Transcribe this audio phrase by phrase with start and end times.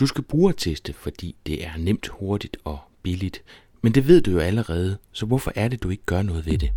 [0.00, 3.42] Du skal brugerteste, fordi det er nemt, hurtigt og billigt.
[3.82, 6.58] Men det ved du jo allerede, så hvorfor er det, du ikke gør noget ved
[6.58, 6.70] det?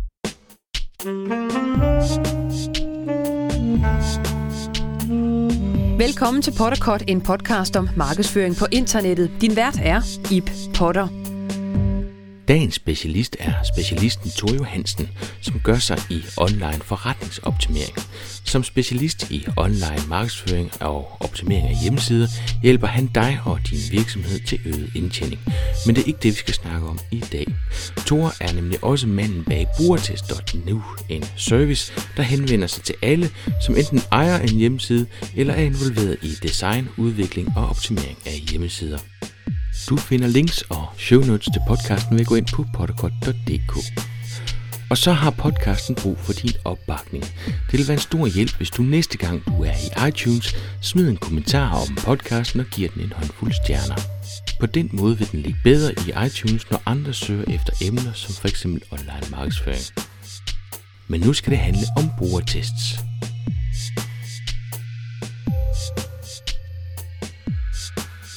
[5.98, 9.30] Velkommen til Potterkort, en podcast om markedsføring på internettet.
[9.40, 10.00] Din vært er
[10.32, 11.25] Ip Potter.
[12.48, 15.08] Dagens specialist er specialisten Tor Johansen,
[15.40, 17.96] som gør sig i online forretningsoptimering.
[18.44, 22.28] Som specialist i online markedsføring og optimering af hjemmesider
[22.62, 25.40] hjælper han dig og din virksomhed til øget indtjening.
[25.86, 27.46] Men det er ikke det, vi skal snakke om i dag.
[28.06, 33.30] Tor er nemlig også manden bag brugertest.nu, en service, der henvender sig til alle,
[33.66, 35.06] som enten ejer en hjemmeside
[35.36, 38.98] eller er involveret i design, udvikling og optimering af hjemmesider.
[39.88, 43.76] Du finder links og show notes til podcasten ved at gå ind på podcast.dk.
[44.90, 47.24] Og så har podcasten brug for din opbakning.
[47.46, 51.10] Det vil være en stor hjælp, hvis du næste gang du er i iTunes, smider
[51.10, 53.96] en kommentar om podcasten og giver den en håndfuld stjerner.
[54.60, 58.34] På den måde vil den ligge bedre i iTunes, når andre søger efter emner som
[58.34, 58.64] f.eks.
[58.64, 59.84] online markedsføring.
[61.08, 63.05] Men nu skal det handle om brugertests.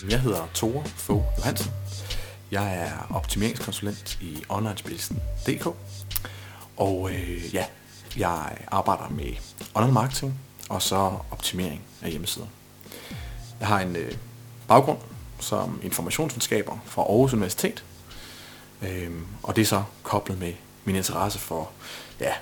[0.07, 1.71] Jeg hedder Tore Fogh Johansen.
[2.51, 5.67] Jeg er optimeringskonsulent i onlinespilsen.dk.
[6.77, 7.65] Og øh, ja,
[8.17, 9.33] jeg arbejder med
[9.73, 12.45] online marketing og så optimering af hjemmesider.
[13.59, 14.17] Jeg har en øh,
[14.67, 14.99] baggrund
[15.39, 17.83] som informationsvidenskaber fra Aarhus Universitet.
[18.81, 19.11] Øh,
[19.43, 20.53] og det er så koblet med
[20.85, 21.69] min interesse for
[22.19, 22.33] ja,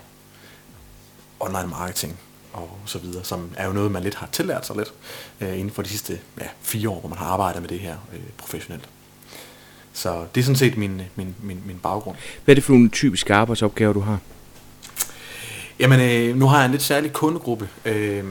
[1.40, 2.20] online marketing
[2.54, 4.94] og så videre, som er jo noget, man lidt har tillært sig lidt
[5.42, 7.96] øh, inden for de sidste ja, fire år, hvor man har arbejdet med det her
[8.14, 8.90] øh, professionelt.
[9.94, 12.18] Så det er sådan set min, min, min, min baggrund.
[12.46, 14.20] Hvad er det for nogle typiske arbejdsopgaver, du har?
[15.80, 18.24] Jamen, øh, nu har jeg en lidt særlig kundegruppe, øh,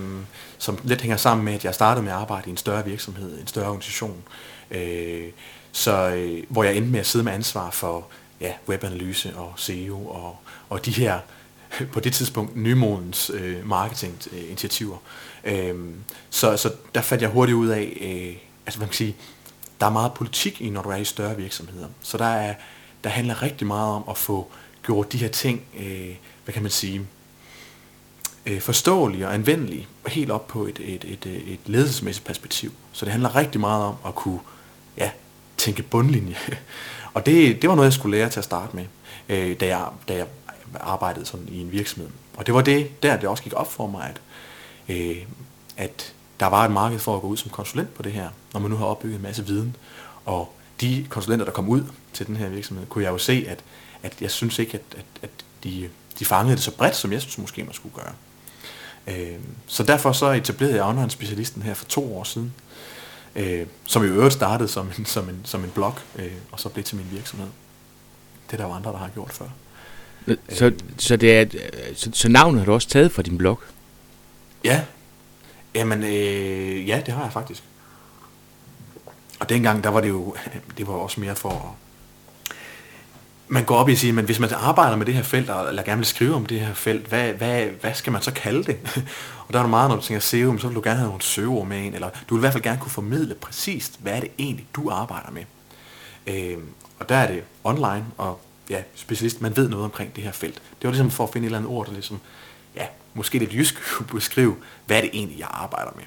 [0.58, 3.40] som lidt hænger sammen med, at jeg startede med at arbejde i en større virksomhed,
[3.40, 4.22] en større organisation.
[4.70, 5.24] Øh,
[5.72, 8.06] så øh, hvor jeg endte med at sidde med ansvar for
[8.40, 10.36] ja, webanalyse og SEO og,
[10.68, 11.18] og de her
[11.92, 14.96] på det tidspunkt nymodens øh, marketinginitiativer.
[15.44, 15.74] Øh,
[16.30, 19.16] så, så der fandt jeg hurtigt ud af, øh, altså man kan sige,
[19.80, 21.86] der er meget politik i, når du er i større virksomheder.
[22.02, 22.54] Så der, er,
[23.04, 24.50] der handler rigtig meget om at få
[24.82, 26.14] gjort de her ting, øh,
[26.44, 27.06] hvad kan man sige,
[28.46, 32.72] øh, forståelige og anvendelige, helt op på et, et, et, et ledelsesmæssigt perspektiv.
[32.92, 34.40] Så det handler rigtig meget om at kunne
[34.98, 35.10] ja,
[35.56, 36.36] tænke bundlinje.
[37.14, 38.84] Og det, det var noget, jeg skulle lære til at starte med,
[39.28, 40.26] øh, da, jeg, da jeg
[40.80, 42.10] arbejdede sådan i en virksomhed.
[42.36, 44.20] Og det var det, der det også gik op for mig, at,
[44.96, 45.16] øh,
[45.76, 48.60] at der var et marked for at gå ud som konsulent på det her, når
[48.60, 49.76] man nu har opbygget en masse viden.
[50.24, 53.64] Og de konsulenter, der kom ud til den her virksomhed, kunne jeg jo se, at,
[54.02, 55.30] at jeg synes ikke, at, at, at
[55.64, 58.12] de, de fangede det så bredt, som jeg synes måske, man skulle gøre.
[59.06, 62.54] Øh, så derfor så etablerede jeg online specialisten her for to år siden,
[63.36, 66.68] øh, som i øvrigt startede som en, som en, som en blog, øh, og så
[66.68, 67.48] blev til min virksomhed.
[68.46, 69.46] Det er der jo andre, der har gjort før.
[70.48, 71.46] Så, så, det er,
[71.94, 73.60] så, så navnet har du også taget fra din blog?
[74.64, 74.82] Ja.
[75.74, 77.62] Jamen, øh, ja, det har jeg faktisk.
[79.40, 80.36] Og dengang, der var det jo,
[80.78, 81.76] det var også mere for
[83.48, 85.82] man går op i at sige, men hvis man arbejder med det her felt, eller
[85.82, 88.78] gerne vil skrive om det her felt, hvad, hvad, hvad skal man så kalde det?
[89.46, 91.22] og der er du meget, når du tænker SEO, så vil du gerne have nogle
[91.22, 94.20] søgeord med ind, eller du vil i hvert fald gerne kunne formidle præcist, hvad er
[94.20, 95.42] det egentlig, du arbejder med.
[96.26, 96.58] Øh,
[96.98, 98.40] og der er det online, og
[98.70, 100.54] ja, specialist, man ved noget omkring det her felt.
[100.54, 102.20] Det var ligesom for at finde et eller andet ord, der ligesom,
[102.76, 104.56] ja, måske lidt jysk kunne beskrive,
[104.86, 106.04] hvad det egentlig, jeg arbejder med.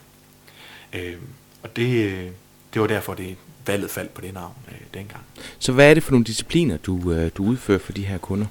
[1.02, 1.18] Øh,
[1.64, 2.34] og det,
[2.74, 3.36] det var derfor, det
[3.68, 5.24] valget faldt på det navn øh, dengang.
[5.60, 8.46] Så hvad er det for nogle discipliner, du, øh, du udfører for de her kunder?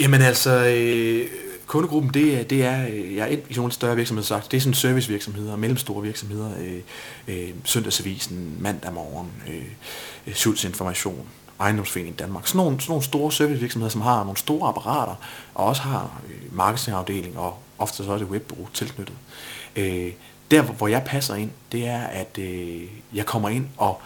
[0.00, 1.28] Jamen altså, øh,
[1.66, 4.60] kundegruppen, det er, det er, øh, jeg er i nogle større virksomheder sagt, det er
[4.60, 6.80] sådan servicevirksomheder, mellemstore virksomheder, øh,
[7.28, 11.26] øh, Søndagsavisen, mandag morgen, øh, Schultz Information,
[11.60, 12.46] ejendomsforening i Danmark.
[12.46, 15.14] Sådan nogle, sådan nogle store servicevirksomheder, som har nogle store apparater,
[15.54, 19.16] og også har øh, marketingafdeling, og ofte så er det webbureau tilknyttet.
[19.76, 20.12] Øh,
[20.50, 22.82] der, hvor jeg passer ind, det er, at øh,
[23.14, 24.00] jeg kommer ind og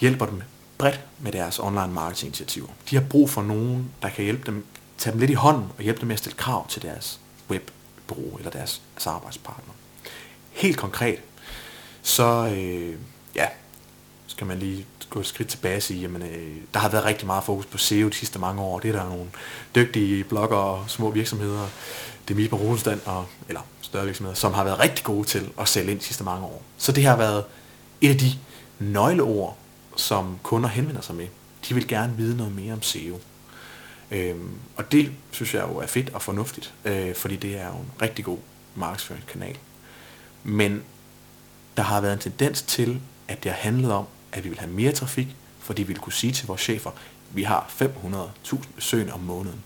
[0.00, 0.42] hjælper dem
[0.78, 2.68] bredt med deres online marketinginitiativer.
[2.90, 4.66] De har brug for nogen, der kan hjælpe dem,
[4.98, 8.36] tage dem lidt i hånden og hjælpe dem med at stille krav til deres webbureau
[8.36, 9.12] eller deres, samarbejdspartner.
[9.14, 9.74] arbejdspartner.
[10.50, 11.18] Helt konkret,
[12.02, 12.94] så øh,
[13.34, 13.46] ja,
[14.26, 17.26] skal man lige gå et skridt tilbage og sige, jamen, øh, der har været rigtig
[17.26, 18.78] meget fokus på SEO de sidste mange år.
[18.78, 19.26] Det er der nogle
[19.74, 21.68] dygtige blogger og små virksomheder,
[22.28, 25.90] Demi på Rosenstand, og, eller større virksomheder, som har været rigtig gode til at sælge
[25.90, 26.62] ind de sidste mange år.
[26.76, 27.44] Så det har været
[28.00, 28.32] et af de
[28.78, 29.56] nøgleord,
[29.96, 31.26] som kunder henvender sig med.
[31.68, 33.20] De vil gerne vide noget mere om SEO.
[34.10, 37.74] Øhm, og det synes jeg jo er fedt og fornuftigt, øh, fordi det er jo
[37.74, 38.38] en rigtig god
[38.74, 39.56] markedsføringskanal.
[40.44, 40.82] Men
[41.76, 44.06] der har været en tendens til, at det har handlet om,
[44.36, 45.28] at vi vil have mere trafik,
[45.60, 46.90] fordi vi vil kunne sige til vores chefer,
[47.30, 49.62] vi har 500.000 besøgende om måneden.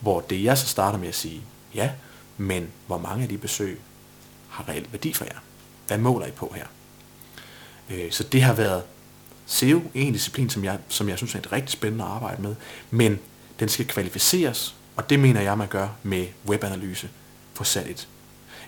[0.00, 1.40] Hvor det jeg så starter med at sige,
[1.74, 1.90] ja,
[2.36, 3.80] men hvor mange af de besøg
[4.48, 5.38] har reelt værdi for jer?
[5.86, 6.66] Hvad måler I på her?
[7.90, 8.82] Øh, så det har været
[9.46, 12.54] SEO, en disciplin, som jeg, som jeg synes er et rigtig spændende at arbejde med,
[12.90, 13.18] men
[13.60, 17.08] den skal kvalificeres, og det mener jeg, man gør med webanalyse.
[17.54, 18.08] Få sat et,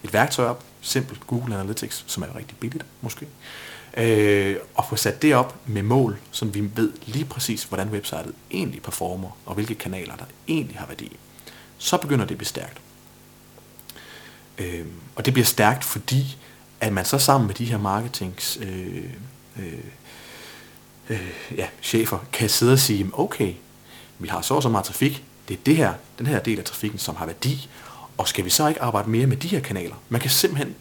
[0.02, 3.26] et værktøj op, simpelt Google Analytics, som er rigtig billigt måske,
[3.96, 8.34] øh, og få sat det op med mål, så vi ved lige præcis, hvordan websitet
[8.50, 11.16] egentlig performer, og hvilke kanaler, der egentlig har værdi.
[11.78, 12.80] Så begynder det at blive stærkt.
[14.58, 14.86] Øh,
[15.16, 16.36] og det bliver stærkt, fordi
[16.80, 19.04] at man så sammen med de her marketings øh,
[19.58, 19.72] øh,
[21.08, 23.54] øh, ja, chefer kan sidde og sige, okay,
[24.18, 26.64] vi har så og så meget trafik, det er det her, den her del af
[26.64, 27.68] trafikken, som har værdi,
[28.18, 29.94] og skal vi så ikke arbejde mere med de her kanaler?
[30.08, 30.74] Man kan simpelthen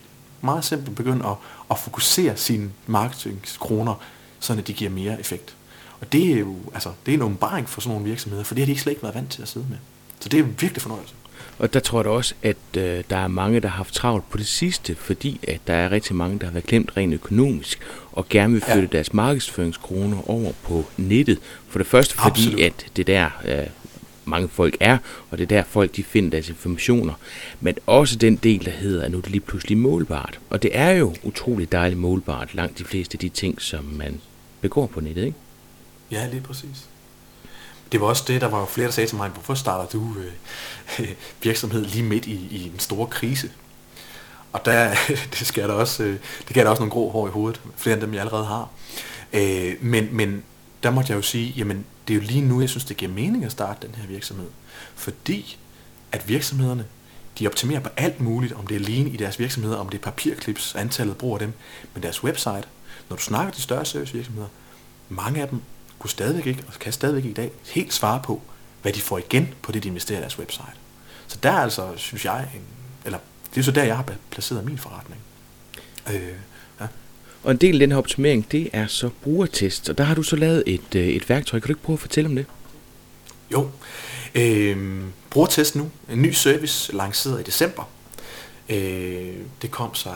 [0.43, 1.35] meget simpelt begynde at,
[1.71, 3.95] at fokusere sine marketingskroner,
[4.39, 5.55] så de giver mere effekt.
[6.01, 8.61] Og det er jo altså, det er en åbenbaring for sådan nogle virksomheder, for det
[8.61, 9.77] har de ikke slet ikke været vant til at sidde med.
[10.19, 11.13] Så det er virkelig fornøjelse.
[11.59, 14.29] Og der tror jeg da også, at øh, der er mange, der har haft travlt
[14.29, 17.79] på det sidste, fordi at der er rigtig mange, der har været klemt rent økonomisk,
[18.11, 18.97] og gerne vil flytte ja.
[18.97, 21.39] deres markedsføringskroner over på nettet.
[21.69, 22.61] For det første fordi, Absolut.
[22.61, 23.67] at det der øh,
[24.25, 24.97] mange folk er,
[25.31, 27.13] og det er der folk de finder deres informationer.
[27.61, 30.39] Men også den del, der hedder, at nu er det lige pludselig målbart.
[30.49, 34.21] Og det er jo utroligt dejligt målbart, langt de fleste af de ting, som man
[34.61, 35.37] begår på nettet, ikke?
[36.11, 36.87] Ja, lige præcis
[37.93, 40.15] det var også det, der var jo flere, der sagde til mig, hvorfor starter du
[40.99, 41.07] øh,
[41.43, 43.51] virksomhed lige midt i, i en stor krise?
[44.53, 44.93] Og der,
[45.39, 46.17] det, skal der også, øh,
[46.47, 48.69] det gav der også nogle grå hår i hovedet, flere end dem, jeg allerede har.
[49.33, 50.43] Øh, men, men
[50.83, 53.11] der måtte jeg jo sige, jamen det er jo lige nu, jeg synes, det giver
[53.11, 54.49] mening at starte den her virksomhed.
[54.95, 55.57] Fordi
[56.11, 56.85] at virksomhederne,
[57.39, 60.01] de optimerer på alt muligt, om det er lean i deres virksomheder, om det er
[60.01, 61.53] papirklips, antallet bruger dem,
[61.93, 62.63] men deres website,
[63.09, 64.47] når du snakker til større servicevirksomheder,
[65.09, 65.61] mange af dem
[65.99, 68.41] kunne stadigvæk ikke, og kan stadigvæk i dag, helt svare på,
[68.81, 70.73] hvad de får igen på det, de investerer i deres website.
[71.27, 72.61] Så der er altså, synes jeg, en,
[73.05, 73.19] eller
[73.53, 75.21] det er så der, jeg har placeret min forretning.
[76.11, 76.33] Øh.
[77.43, 80.23] Og en del af den her optimering, det er så brugertest, og der har du
[80.23, 81.59] så lavet et, øh, et værktøj.
[81.59, 82.45] Kan du ikke prøve at fortælle om det?
[83.51, 83.69] Jo.
[84.35, 85.91] Øh, brugertest nu.
[86.09, 87.89] En ny service lanceret i december.
[88.69, 90.09] Øh, det kom så,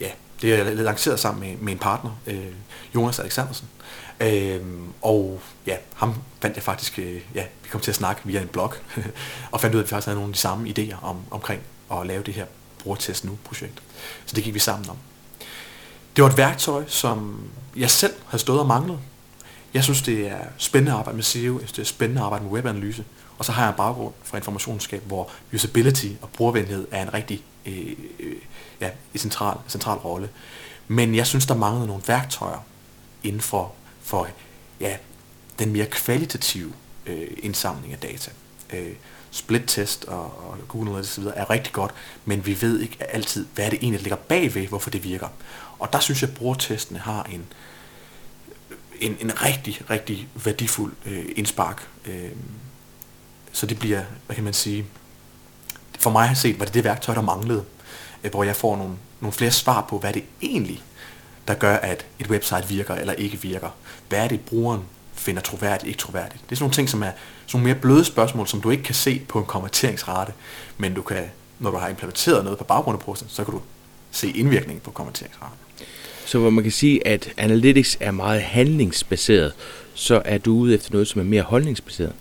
[0.00, 0.10] ja,
[0.42, 2.46] det er lanceret sammen med, med en partner, øh,
[2.94, 3.68] Jonas Alexandersen.
[4.20, 4.60] Øh,
[5.02, 8.48] og ja, ham fandt jeg faktisk, øh, ja, vi kom til at snakke via en
[8.48, 8.74] blog,
[9.52, 11.60] og fandt ud af, at vi faktisk havde nogle af de samme idéer om, omkring
[11.92, 12.46] at lave det her
[12.78, 13.82] brugertest nu projekt.
[14.26, 14.96] Så det gik vi sammen om.
[16.16, 17.40] Det var et værktøj, som
[17.76, 18.98] jeg selv havde stået og manglet.
[19.74, 22.52] Jeg synes, det er spændende at arbejde med SEO, det er spændende at arbejde med
[22.52, 23.04] webanalyse,
[23.38, 27.44] og så har jeg en baggrund fra informationsskab, hvor usability og brugervenlighed er en rigtig
[27.66, 28.36] øh, øh,
[28.80, 30.28] ja, en central, central rolle.
[30.88, 32.64] Men jeg synes, der manglede nogle værktøjer
[33.22, 33.72] inden for
[34.02, 34.28] for
[34.80, 34.96] ja,
[35.58, 36.72] den mere kvalitative
[37.06, 38.30] øh, indsamling af data.
[38.72, 38.92] Øh,
[39.30, 41.24] split-test og, og Google Analytics osv.
[41.34, 44.66] er rigtig godt, men vi ved ikke altid, hvad er det egentlig, der ligger bagved,
[44.66, 45.28] hvorfor det virker.
[45.78, 47.46] Og der synes jeg, at brugertestene har en,
[49.00, 51.88] en, en rigtig, rigtig værdifuld øh, indspark.
[52.06, 52.30] Øh,
[53.52, 54.86] så det bliver, hvad kan man sige,
[55.98, 57.64] for mig har set, var det det værktøj, der manglede,
[58.24, 60.82] øh, hvor jeg får nogle, nogle flere svar på, hvad det egentlig
[61.48, 63.68] der gør, at et website virker eller ikke virker.
[64.08, 64.82] Hvad er det, brugeren
[65.14, 66.42] finder troværdigt, ikke troværdigt?
[66.44, 67.10] Det er sådan nogle ting, som er
[67.46, 70.32] sådan nogle mere bløde spørgsmål, som du ikke kan se på en konverteringsrate,
[70.78, 71.24] men du kan,
[71.58, 73.60] når du har implementeret noget på baggrund af processen, så kan du
[74.10, 75.56] se indvirkningen på konverteringsraten.
[76.26, 79.52] Så hvor man kan sige, at analytics er meget handlingsbaseret,
[79.94, 82.12] så er du ude efter noget, som er mere holdningsbaseret?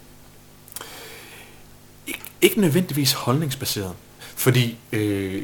[2.10, 5.44] Ik- ikke nødvendigvis holdningsbaseret, fordi øh,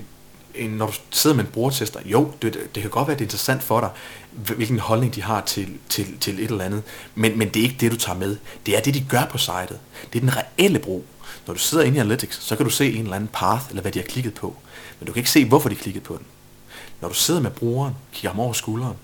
[0.70, 3.64] når du sidder med en brugertester, jo, det, det kan godt være, det er interessant
[3.64, 3.90] for dig,
[4.32, 6.84] hvilken holdning de har til, til, til et eller andet,
[7.16, 8.38] men, men det er ikke det, du tager med.
[8.66, 9.80] Det er det, de gør på sitet.
[10.14, 11.06] Det er den reelle brug.
[11.48, 13.82] Når du sidder inde i Analytics, så kan du se en eller anden path, eller
[13.82, 14.56] hvad de har klikket på,
[15.00, 16.26] men du kan ikke se, hvorfor de har klikket på den.
[17.02, 18.96] Når du sidder med brugeren, kigger ham over skulderen,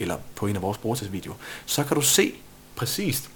[0.00, 2.32] eller på en af vores brugertestvideoer, så kan du se
[2.76, 3.30] præcist,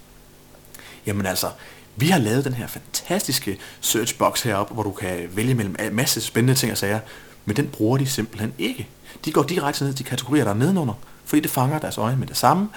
[1.05, 1.51] jamen altså,
[1.95, 5.95] vi har lavet den her fantastiske search box heroppe, hvor du kan vælge mellem en
[5.95, 6.99] masse spændende ting og sager
[7.45, 8.87] men den bruger de simpelthen ikke.
[9.25, 10.93] De går direkte ned til kategorier, der er nedenunder,
[11.25, 12.69] fordi det fanger deres øjne med det samme.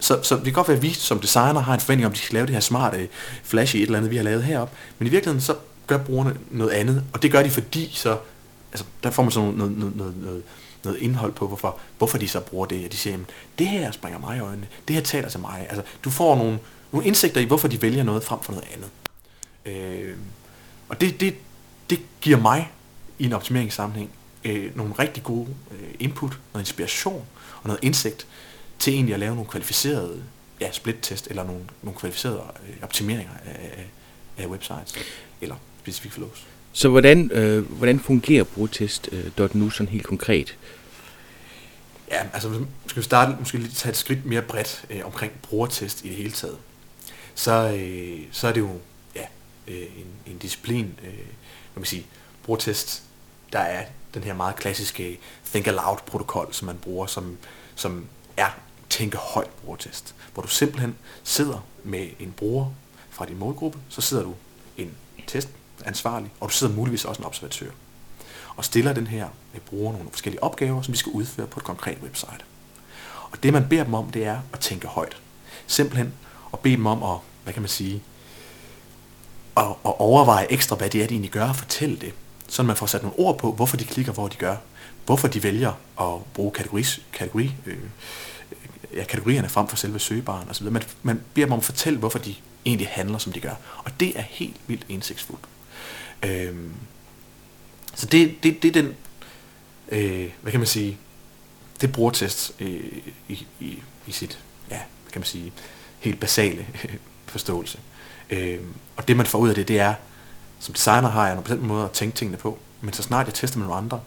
[0.00, 2.16] Så, så det kan godt være, at vi som designer har en forventning om, at
[2.16, 3.08] de skal lave det her smarte, øh,
[3.42, 4.76] flashy et eller andet, vi har lavet heroppe.
[4.98, 5.54] Men i virkeligheden, så
[5.86, 8.18] gør brugerne noget andet, og det gør de, fordi så,
[8.72, 10.42] altså, der får man sådan noget, noget, noget, noget,
[10.84, 12.84] noget indhold på, hvorfor, hvorfor de så bruger det.
[12.84, 13.26] Og de siger, jamen,
[13.58, 15.66] det her springer mig i øjnene, det her taler til mig.
[15.68, 16.58] Altså, du får nogle,
[16.92, 18.90] nogle indsigter i, hvorfor de vælger noget frem for noget andet.
[19.66, 20.16] Øh,
[20.88, 21.34] og det, det,
[21.90, 22.72] det giver mig
[23.18, 24.10] i en optimeringssammenhæng
[24.44, 27.24] øh, nogle rigtig gode øh, input, noget inspiration
[27.62, 28.26] og noget indsigt
[28.80, 30.22] til egentlig at lave nogle kvalificerede
[30.60, 33.86] ja, split-test eller nogle, nogle kvalificerede øh, optimeringer af,
[34.38, 34.94] af, websites
[35.40, 36.46] eller specifikke flows.
[36.72, 40.56] Så hvordan, øh, hvordan fungerer brugtest.nu øh, sådan helt konkret?
[42.10, 46.04] Ja, altså skal vi starte, måske lige tage et skridt mere bredt øh, omkring brugertest
[46.04, 46.58] i det hele taget.
[47.34, 48.70] Så, øh, så er det jo
[49.14, 49.24] ja,
[49.68, 51.14] øh, en, en disciplin, øh,
[51.74, 52.06] man kan sige,
[52.42, 53.02] brugertest,
[53.52, 53.84] der er
[54.14, 55.18] den her meget klassiske
[55.50, 57.38] think aloud protokol, som man bruger, som,
[57.74, 58.06] som
[58.36, 58.50] er
[59.00, 62.66] tænke højt brugertest, hvor du simpelthen sidder med en bruger
[63.10, 64.34] fra din målgruppe, så sidder du
[64.76, 64.94] en
[65.26, 67.70] testansvarlig, og du sidder muligvis også en observatør,
[68.56, 69.28] og stiller den her
[69.66, 72.44] bruger nogle forskellige opgaver, som de skal udføre på et konkret website.
[73.30, 75.16] Og det man beder dem om, det er at tænke højt.
[75.66, 76.14] Simpelthen
[76.52, 78.02] at bede dem om at, hvad kan man sige,
[79.56, 82.14] at, at overveje ekstra, hvad det er, de egentlig gør, og fortælle det.
[82.48, 84.56] Så man får sat nogle ord på, hvorfor de klikker, hvor de gør.
[85.06, 87.78] Hvorfor de vælger at bruge kategori, kategori, øh,
[88.94, 90.70] ja, kategorierne frem for selve søgebaren osv.
[90.70, 92.34] Man, man beder dem om at fortælle, hvorfor de
[92.66, 93.54] egentlig handler, som de gør.
[93.84, 95.44] Og det er helt vildt indsigtsfuldt.
[96.22, 96.72] Øhm,
[97.94, 98.94] så det, det, det er den,
[99.88, 100.98] øh, hvad kan man sige,
[101.80, 102.92] det brugertest øh,
[103.28, 104.38] i, i, i sit,
[104.70, 105.52] ja, hvad kan man sige,
[105.98, 106.66] helt basale
[107.26, 107.78] forståelse.
[108.30, 108.60] Øh,
[108.96, 109.94] og det man får ud af det, det er,
[110.58, 113.34] som designer har jeg en bestemt måde at tænke tingene på, men så snart jeg
[113.34, 114.00] tester med nogle andre,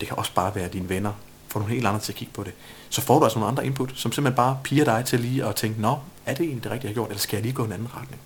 [0.00, 1.12] det kan også bare være dine venner,
[1.50, 2.52] får nogle helt andre til at kigge på det,
[2.90, 5.56] så får du altså nogle andre input, som simpelthen bare piger dig til lige at
[5.56, 7.64] tænke, nå, er det egentlig det rigtige, jeg har gjort, eller skal jeg lige gå
[7.64, 8.20] en anden retning?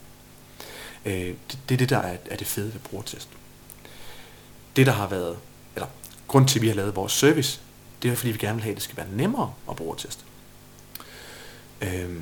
[1.04, 3.28] Øh, det, det er det, der er, er det fede ved brugertest.
[4.76, 5.36] Det, der har været,
[5.74, 5.88] eller
[6.28, 7.60] grund til, at vi har lavet vores service,
[8.02, 10.24] det er fordi, vi gerne vil have, at det skal være nemmere at brugerteste.
[11.80, 12.20] Øh,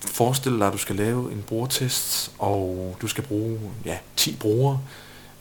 [0.00, 4.80] forestil dig, at du skal lave en brugertest, og du skal bruge ja, 10 brugere.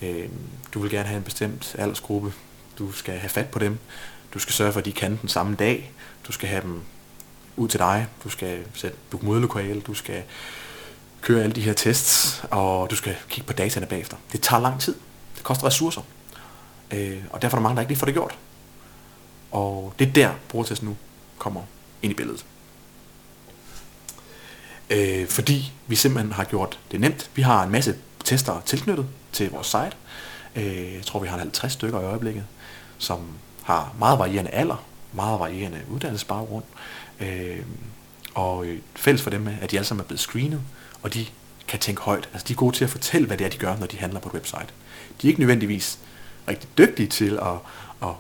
[0.02, 0.30] Øh,
[0.74, 2.34] du vil gerne have en bestemt aldersgruppe.
[2.80, 3.80] Du skal have fat på dem.
[4.34, 5.92] Du skal sørge for, at de kan den samme dag.
[6.28, 6.82] Du skal have dem
[7.58, 8.08] ud til dig.
[8.24, 9.80] Du skal sætte booke.
[9.80, 10.24] Du skal
[11.22, 14.18] køre alle de her tests, og du skal kigge på dataene bagefter.
[14.32, 14.96] Det tager lang tid.
[15.36, 16.02] Det koster ressourcer.
[16.92, 18.38] Øh, og derfor er der mange, der ikke lige får det gjort.
[19.52, 20.98] Og det er der, brugertesten nu
[21.38, 21.62] kommer
[22.02, 22.46] ind i billedet.
[24.90, 27.30] Øh, fordi vi simpelthen har gjort det nemt.
[27.36, 29.92] Vi har en masse tester tilknyttet til vores site.
[30.60, 32.46] Øh, jeg tror, vi har 50 stykker i øjeblikket,
[32.98, 33.20] som
[33.64, 36.64] har meget varierende alder, meget varierende uddannelsesbaggrund.
[37.20, 37.60] Øh,
[38.34, 40.62] og øh, fælles for dem er, at de alle sammen er blevet screenet,
[41.04, 41.26] og de
[41.68, 42.30] kan tænke højt.
[42.34, 44.20] Altså de er gode til at fortælle, hvad det er, de gør, når de handler
[44.20, 44.68] på et website.
[45.22, 46.00] De er ikke nødvendigvis
[46.48, 47.54] rigtig dygtige til at,
[48.02, 48.16] at,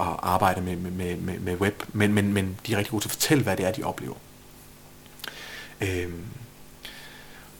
[0.00, 3.08] at arbejde med, med, med, med web, men, men, men de er rigtig gode til
[3.08, 4.14] at fortælle, hvad det er, de oplever.
[5.80, 6.24] Øhm,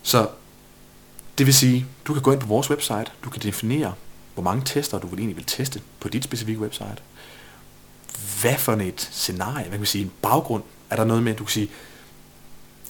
[0.03, 0.29] så
[1.39, 3.95] det vil sige, du kan gå ind på vores website, du kan definere,
[4.41, 6.97] hvor mange tester du vil egentlig vil teste på dit specifikke website.
[8.41, 11.39] Hvad for et scenarie, hvad kan man sige, en baggrund, er der noget med, at
[11.39, 11.71] du kan sige,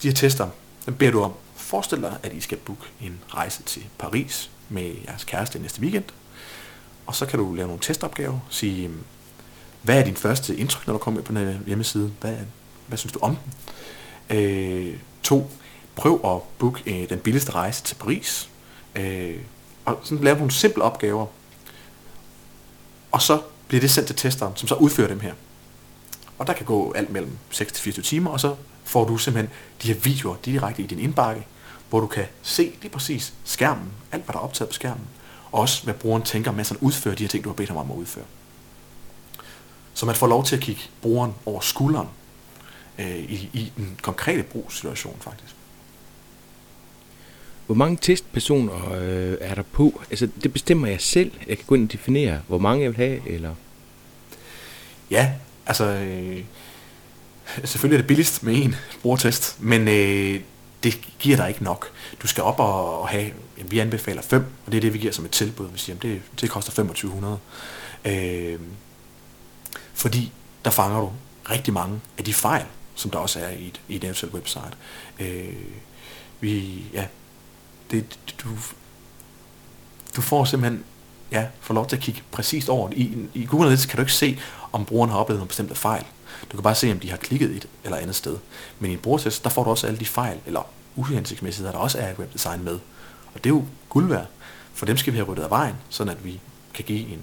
[0.03, 0.49] de her tester,
[0.87, 4.95] dem beder du om, forestil dig, at I skal booke en rejse til Paris med
[5.07, 6.05] jeres kæreste næste weekend,
[7.07, 8.91] og så kan du lave nogle testopgaver, sige,
[9.83, 12.13] hvad er din første indtryk, når du kommer på den hjemmeside?
[12.21, 12.37] Hvad,
[12.87, 14.39] hvad synes du om den?
[14.39, 15.51] Øh, to,
[15.97, 18.51] prøv at booke øh, den billigste rejse til Paris.
[18.95, 19.37] Øh,
[19.85, 21.27] og sådan lave nogle simple opgaver.
[23.13, 25.35] Og så bliver det sendt til testeren, som så udfører dem her.
[26.39, 30.01] Og der kan gå alt mellem 6-24 timer, og så får du simpelthen de her
[30.01, 31.47] videoer direkte i din indbakke,
[31.89, 35.05] hvor du kan se lige præcis skærmen, alt hvad der er optaget på skærmen,
[35.53, 37.79] og også hvad brugeren tænker, mens han udfører de her ting, du har bedt ham
[37.79, 38.25] om at udføre.
[39.95, 42.09] Så man får lov til at kigge brugeren over skulderen
[42.99, 45.55] øh, i, i den konkrete brugssituation faktisk.
[47.71, 50.03] Hvor mange testpersoner øh, er der på?
[50.11, 51.33] Altså, det bestemmer jeg selv.
[51.47, 53.55] Jeg kan gå ind og definere, hvor mange jeg vil have, eller?
[55.11, 55.33] Ja,
[55.67, 55.85] altså...
[55.85, 56.45] Øh,
[57.65, 60.41] selvfølgelig er det billigst med en brugertest, men øh,
[60.83, 61.91] det giver dig ikke nok.
[62.23, 64.99] Du skal op og, og have, jamen, vi anbefaler fem, og det er det, vi
[64.99, 65.69] giver som et tilbud.
[65.73, 67.39] Vi siger, jamen, det, det koster 2500.
[68.05, 68.59] Øh,
[69.95, 70.33] fordi
[70.65, 71.13] der fanger du
[71.51, 74.73] rigtig mange af de fejl, som der også er i et, i et eventuelt website.
[75.21, 75.55] Øh,
[76.41, 77.07] vi, ja,
[77.91, 78.49] det, du,
[80.17, 80.85] du får simpelthen
[81.33, 82.91] ja, får lov til at kigge præcist over.
[82.93, 84.39] I, i Google Analytics kan du ikke se,
[84.73, 86.05] om brugeren har oplevet nogle bestemte fejl.
[86.53, 88.37] Du kan bare se, om de har klikket et eller andet sted.
[88.79, 91.99] Men i en brugertest, der får du også alle de fejl, eller uhensigtsmæssigheder, der også
[91.99, 92.79] er i webdesign med.
[93.35, 94.27] Og det er jo guld værd.
[94.75, 96.41] For dem skal vi have ryddet af vejen, sådan at vi
[96.75, 97.21] kan give en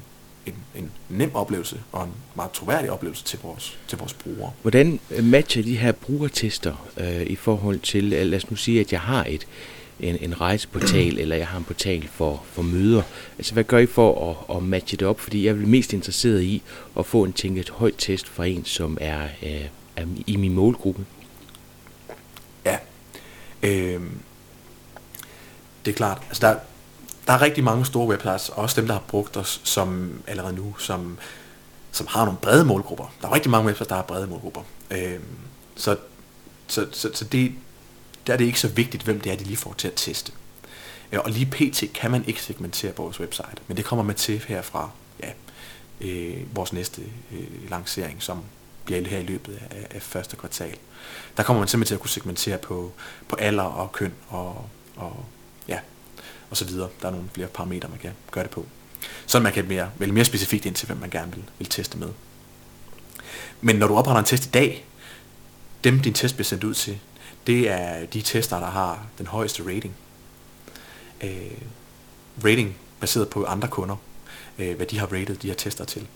[0.48, 4.52] en, en nem oplevelse og en meget troværdig oplevelse til vores, til vores brugere.
[4.62, 9.02] Hvordan matcher de her brugertester øh, i forhold til, lad os nu sige, at jeg
[9.02, 9.48] har et
[10.00, 13.02] en, en rejseportal, eller jeg har en portal for, for møder.
[13.38, 15.20] Altså, hvad gør I for at, at matche det op?
[15.20, 16.62] Fordi jeg er mest interesseret i
[17.00, 21.06] at få en tænket højt test fra en, som er, øh, er i min målgruppe.
[22.66, 22.78] Ja.
[23.64, 24.02] Øh,
[25.86, 26.22] det er klart.
[26.28, 26.56] Altså, der,
[27.28, 30.76] der er rigtig mange store websites, også dem, der har brugt os som allerede nu,
[30.80, 31.18] som,
[31.92, 33.14] som har nogle brede målgrupper.
[33.22, 34.62] Der er rigtig mange websites, der har brede målgrupper.
[34.92, 35.20] Øh,
[35.76, 35.96] så
[36.68, 37.52] så, så, så det,
[38.28, 40.32] der er det ikke så vigtigt, hvem det er, de lige får til at teste.
[41.12, 41.84] Øh, og lige pt.
[41.94, 44.90] kan man ikke segmentere på vores website, men det kommer med til herfra
[45.24, 45.32] ja,
[46.02, 48.44] øh, vores næste øh, lancering, som
[48.86, 50.76] bliver her i løbet af, af første kvartal.
[51.38, 52.92] Der kommer man simpelthen til at kunne segmentere på,
[53.28, 55.26] på alder og køn og, og,
[55.68, 55.80] ja,
[56.50, 56.90] og så videre.
[57.02, 58.66] Der er nogle flere parametre, man kan gøre det på.
[59.26, 61.98] Så man kan mere, vælge mere specifikt ind til, hvem man gerne vil, vil teste
[61.98, 62.10] med.
[63.62, 64.86] Men når du opretter en test i dag,
[65.84, 67.00] dem din test bliver sendt ud til,
[67.48, 69.96] det er de tester, der har den højeste rating.
[71.24, 71.52] Øh,
[72.46, 73.96] rating baseret på andre kunder,
[74.60, 76.08] øh, hvad de har rated de her tester til.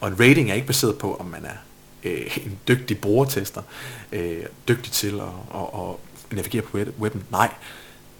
[0.00, 1.56] Og en rating er ikke baseret på, om man er
[2.04, 3.62] øh, en dygtig brugertester,
[4.12, 5.96] øh, dygtig til at, at, at
[6.36, 7.24] navigere på webben.
[7.30, 7.54] Nej,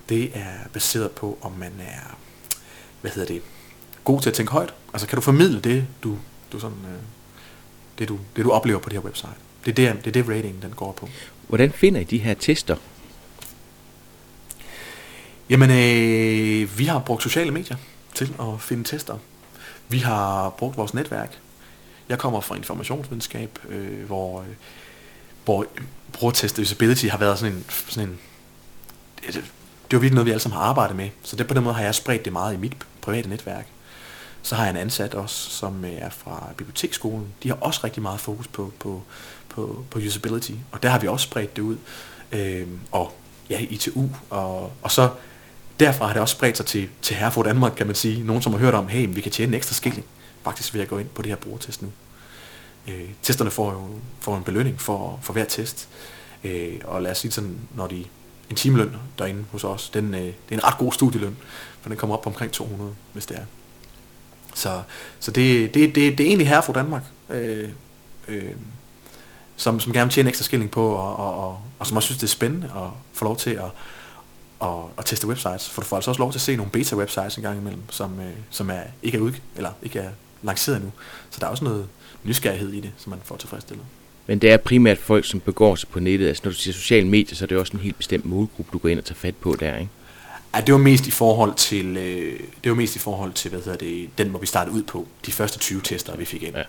[0.08, 2.16] det er baseret på, om man er,
[3.00, 3.42] hvad hedder det,
[4.04, 4.74] god til at tænke højt.
[4.92, 6.18] Altså kan du formidle det, du,
[6.52, 7.02] du sådan, øh,
[7.98, 9.34] det, du, det du oplever på det her website.
[9.66, 11.08] Det er det, det, er det ratingen den går på.
[11.48, 12.76] Hvordan finder I de her tester?
[15.50, 17.76] Jamen, øh, vi har brugt sociale medier
[18.14, 19.18] til at finde tester.
[19.88, 21.38] Vi har brugt vores netværk.
[22.08, 24.46] Jeg kommer fra informationsvidenskab, øh, hvor, øh,
[25.44, 25.66] hvor
[26.12, 28.18] brugertest usability har været sådan en, sådan en
[29.26, 31.10] det, det var virkelig noget, vi alle sammen har arbejdet med.
[31.22, 33.66] Så det på den måde har jeg spredt det meget i mit private netværk.
[34.42, 37.26] Så har jeg en ansat også, som er fra biblioteksskolen.
[37.42, 39.02] De har også rigtig meget fokus på, på,
[39.54, 41.76] på, på usability, og der har vi også spredt det ud.
[42.32, 43.12] Øh, og
[43.50, 45.10] ja, ITU, og, og så
[45.80, 48.24] derfra har det også spredt sig til, til Herford Danmark, kan man sige.
[48.24, 50.06] Nogen, som har hørt om, hey, vi kan tjene en ekstra skilling,
[50.42, 51.92] faktisk ved at gå ind på det her brugertest nu.
[52.88, 53.88] Øh, testerne får jo
[54.20, 55.88] får en belønning for, for hver test.
[56.44, 58.04] Øh, og lad os sige sådan, når de
[58.50, 61.36] en timeløn derinde hos os, den, øh, det er en ret god studieløn,
[61.80, 63.44] for den kommer op på omkring 200, hvis det er.
[64.54, 64.82] Så,
[65.20, 67.02] så det, det, det, det er egentlig Herfor Danmark.
[67.30, 67.68] Øh,
[68.28, 68.50] øh,
[69.56, 72.18] som, som gerne vil tjene ekstra skilling på, og, og, og, og som også synes,
[72.18, 73.70] det er spændende at få lov til at,
[74.62, 75.68] at, at teste websites.
[75.68, 78.20] For du får altså også lov til at se nogle beta-websites en gang imellem, som,
[78.20, 80.10] øh, som er, ikke er ud, eller ikke er
[80.42, 80.92] lanceret endnu.
[81.30, 81.86] Så der er også noget
[82.24, 83.84] nysgerrighed i det, som man får tilfredsstillet.
[84.26, 86.28] Men det er primært folk, som begår sig på nettet.
[86.28, 88.78] Altså når du siger sociale medier, så er det også en helt bestemt målgruppe, du
[88.78, 89.90] går ind og tager fat på der, ikke?
[90.54, 93.60] Ja, det var mest i forhold til, øh, det var mest i forhold til, hvad
[93.60, 95.08] hedder det, den, hvor vi startede ud på.
[95.26, 96.56] De første 20 tester, vi fik ind.
[96.56, 96.62] Ja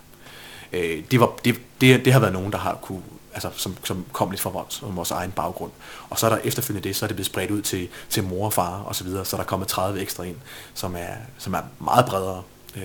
[0.76, 3.02] øh, det, var, det, det, det har været nogen, der har kunne,
[3.34, 5.72] altså, som, som kom lidt fra vores, fra vores egen baggrund.
[6.10, 8.46] Og så er der efterfølgende det, så er det blevet spredt ud til, til mor
[8.46, 10.36] og far og så videre, så der kommet 30 ekstra ind,
[10.74, 12.44] som er, som er meget bredere,
[12.76, 12.84] øh,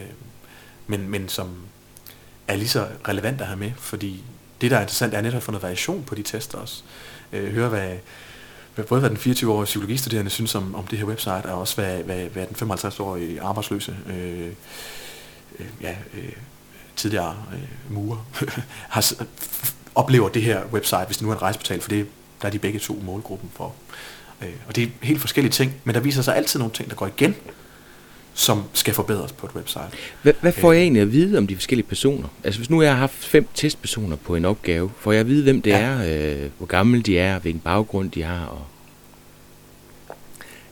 [0.87, 1.57] men, men som
[2.49, 4.25] er lige så relevant at have med, fordi
[4.61, 6.83] det, der er interessant, er netop at få noget variation på de tester også.
[7.33, 7.97] Øh, høre, hvad,
[8.75, 12.03] hvad, både hvad den 24-årige psykologistuderende synes om, om det her website, og også hvad,
[12.03, 14.47] hvad, hvad den 55-årige arbejdsløse øh,
[15.59, 16.33] øh, ja, øh,
[17.01, 18.27] tidligere øh, murer,
[18.95, 19.13] har,
[19.95, 22.07] oplever det her website, hvis det nu er en rejseportal, for det,
[22.43, 23.75] der er de begge to målgruppen for.
[24.43, 26.97] Øh, og det er helt forskellige ting, men der viser sig altid nogle ting, der
[26.97, 27.35] går igen,
[28.35, 29.89] som skal forbedres på et website.
[30.23, 32.29] Hvad, hvad får jeg egentlig at vide om de forskellige personer?
[32.45, 35.43] Altså hvis nu jeg har haft fem testpersoner på en opgave, får jeg at vide,
[35.43, 35.79] hvem det ja.
[35.79, 38.47] er, øh, hvor gamle de er, hvilken baggrund de har?
[38.47, 38.65] Og...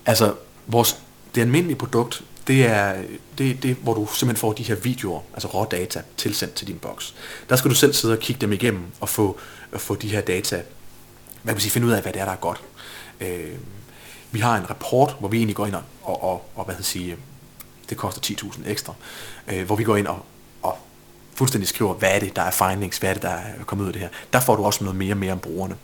[0.06, 0.34] Altså,
[0.66, 0.96] vores,
[1.34, 3.02] det almindelige produkt det er
[3.38, 6.78] det, det, hvor du simpelthen får de her videoer, altså rå data, tilsendt til din
[6.78, 7.14] boks.
[7.48, 9.38] Der skal du selv sidde og kigge dem igennem og få,
[9.72, 10.64] og få de her data, hvad
[11.44, 12.60] kan man sige, finde ud af, hvad det er, der er godt.
[13.20, 13.54] Øh,
[14.30, 16.84] vi har en rapport, hvor vi egentlig går ind og, og, og, og hvad skal
[16.84, 17.16] sige,
[17.88, 18.94] det koster 10.000 ekstra,
[19.48, 20.24] øh, hvor vi går ind og,
[20.62, 20.78] og
[21.34, 23.88] fuldstændig skriver, hvad er det, der er findings, hvad er det, der er kommet ud
[23.88, 24.08] af det her.
[24.32, 25.76] Der får du også noget mere og mere om brugerne.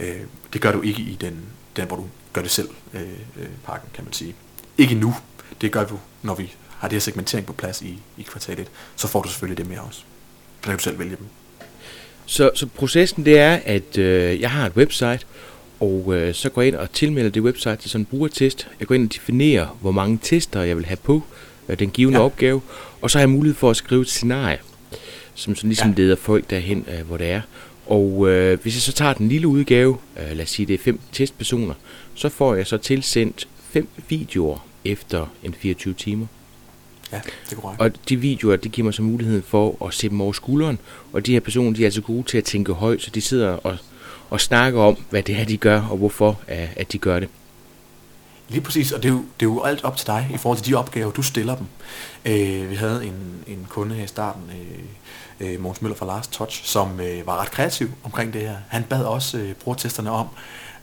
[0.00, 0.20] Øh,
[0.52, 1.46] det gør du ikke i den,
[1.76, 3.02] den, hvor du gør det selv, øh,
[3.36, 4.34] øh, pakken, kan man sige.
[4.78, 5.14] Ikke nu,
[5.60, 8.66] det gør vi, når vi har det her segmentering på plads i, i kvartal 1.
[8.96, 10.00] Så får du selvfølgelig det med også.
[10.62, 11.26] Så kan du selv vælge dem.
[12.26, 15.20] Så, så processen det er, at øh, jeg har et website,
[15.80, 18.68] og øh, så går jeg ind og tilmelder det website til sådan en brugertest.
[18.80, 21.22] Jeg går ind og definerer, hvor mange tester jeg vil have på
[21.68, 22.24] øh, den givende ja.
[22.24, 22.60] opgave,
[23.00, 24.58] og så har jeg mulighed for at skrive et scenarie,
[25.34, 25.94] som sådan ligesom ja.
[25.96, 27.40] leder folk derhen, øh, hvor det er.
[27.86, 30.78] Og øh, hvis jeg så tager den lille udgave, øh, lad os sige det er
[30.78, 31.74] fem testpersoner,
[32.14, 36.26] så får jeg så tilsendt fem videoer efter en 24 timer.
[37.12, 37.80] Ja, det er korrekt.
[37.80, 40.78] Og de videoer, det giver mig så muligheden for at se dem over skulderen,
[41.12, 43.48] og de her personer, de er altså gode til at tænke højt, så de sidder
[43.48, 43.76] og,
[44.30, 47.28] og snakker om, hvad det er, de gør, og hvorfor at de gør det.
[48.48, 50.58] Lige præcis, og det er, jo, det er jo alt op til dig i forhold
[50.58, 51.66] til de opgaver, du stiller dem.
[52.24, 54.42] Øh, vi havde en, en kunde her i starten,
[55.40, 58.56] øh, øh, Måns Møller fra Last Touch, som øh, var ret kreativ omkring det her.
[58.68, 60.28] Han bad også øh, brugertesterne om,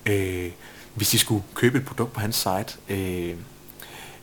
[0.06, 0.52] øh,
[0.94, 3.36] hvis de skulle købe et produkt på hans site, øh,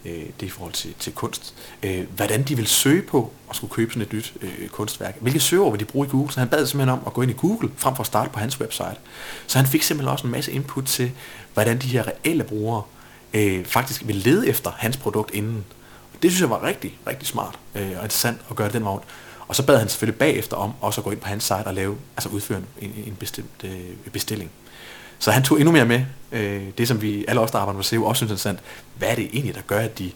[0.04, 3.56] øh, det er i forhold til, til kunst, øh, hvordan de vil søge på at
[3.56, 5.16] skulle købe sådan et nyt øh, kunstværk.
[5.20, 6.32] Hvilke søgeord vil de bruge i Google?
[6.32, 8.38] Så han bad simpelthen om at gå ind i Google, frem for at starte på
[8.38, 8.96] hans website.
[9.46, 11.10] Så han fik simpelthen også en masse input til,
[11.54, 12.82] hvordan de her reelle brugere
[13.34, 15.64] øh, faktisk vil lede efter hans produkt inden.
[16.22, 19.00] Det synes jeg var rigtig, rigtig smart øh, og interessant at gøre det den måde.
[19.48, 21.74] Og så bad han selvfølgelig bagefter om også at gå ind på hans site og
[21.74, 24.50] lave, altså udføre en, en bestemt øh, bestilling.
[25.22, 27.84] Så han tog endnu mere med øh, det, som vi alle os, der arbejder med
[27.84, 28.58] SEO, også synes er interessant.
[28.98, 30.10] Hvad er det egentlig, der gør, at de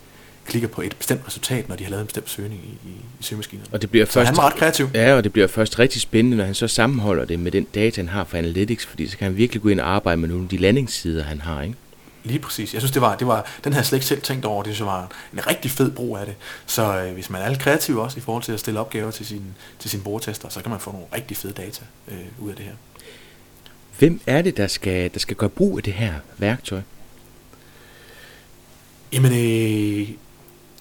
[0.47, 3.23] klikker på et bestemt resultat, når de har lavet en bestemt søgning i, i, i
[3.23, 3.69] søgemaskinerne.
[3.73, 4.89] Og det bliver så først, han var ret kreativ.
[4.95, 8.01] Ja, og det bliver først rigtig spændende, når han så sammenholder det med den data,
[8.01, 10.45] han har fra Analytics, fordi så kan han virkelig gå ind og arbejde med nogle
[10.45, 11.75] af de landingssider, han har, ikke?
[12.25, 12.73] Lige præcis.
[12.75, 14.63] Jeg synes, det var, det var den her slet ikke selv tænkt over.
[14.63, 16.35] Det synes jeg var en rigtig fed brug af det.
[16.67, 19.27] Så øh, hvis man er lidt kreativ også i forhold til at stille opgaver til,
[19.27, 19.43] sin,
[19.79, 22.65] til sine brugertester, så kan man få nogle rigtig fede data øh, ud af det
[22.65, 22.73] her.
[23.99, 26.81] Hvem er det, der skal, der skal gøre brug af det her værktøj?
[29.13, 30.09] Jamen, øh,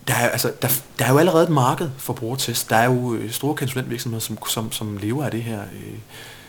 [0.07, 0.67] der, er, altså, der,
[0.99, 2.69] der er jo allerede et marked for brugertest.
[2.69, 5.61] Der er jo øh, store konsulentvirksomheder, som, som, som lever af det her.
[5.61, 5.97] Øh,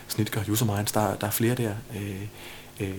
[0.08, 1.72] Snitker, Userminds, der, der er flere der.
[1.96, 2.22] Øh,
[2.80, 2.98] øh,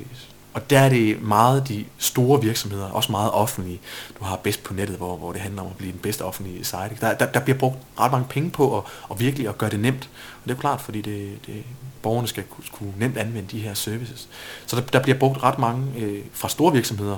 [0.58, 3.80] og der er det meget de store virksomheder, også meget offentlige.
[4.20, 6.66] Du har bedst på nettet, hvor, hvor det handler om at blive den bedste offentlige
[6.66, 6.98] site.
[7.02, 9.80] Der, der, der bliver brugt ret mange penge på at, at virkelig at gøre det
[9.80, 10.10] nemt.
[10.36, 11.64] Og det er jo klart, fordi det, det,
[12.02, 14.30] borgerne skal kunne, kunne nemt anvende de her services.
[14.66, 17.18] Så der, der bliver brugt ret mange øh, fra store virksomheder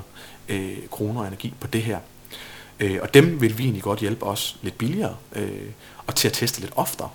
[0.50, 2.00] øh, kroner og energi på det her.
[2.80, 5.70] Øh, og dem vil vi egentlig godt hjælpe os lidt billigere øh,
[6.08, 7.10] og til at teste lidt oftere.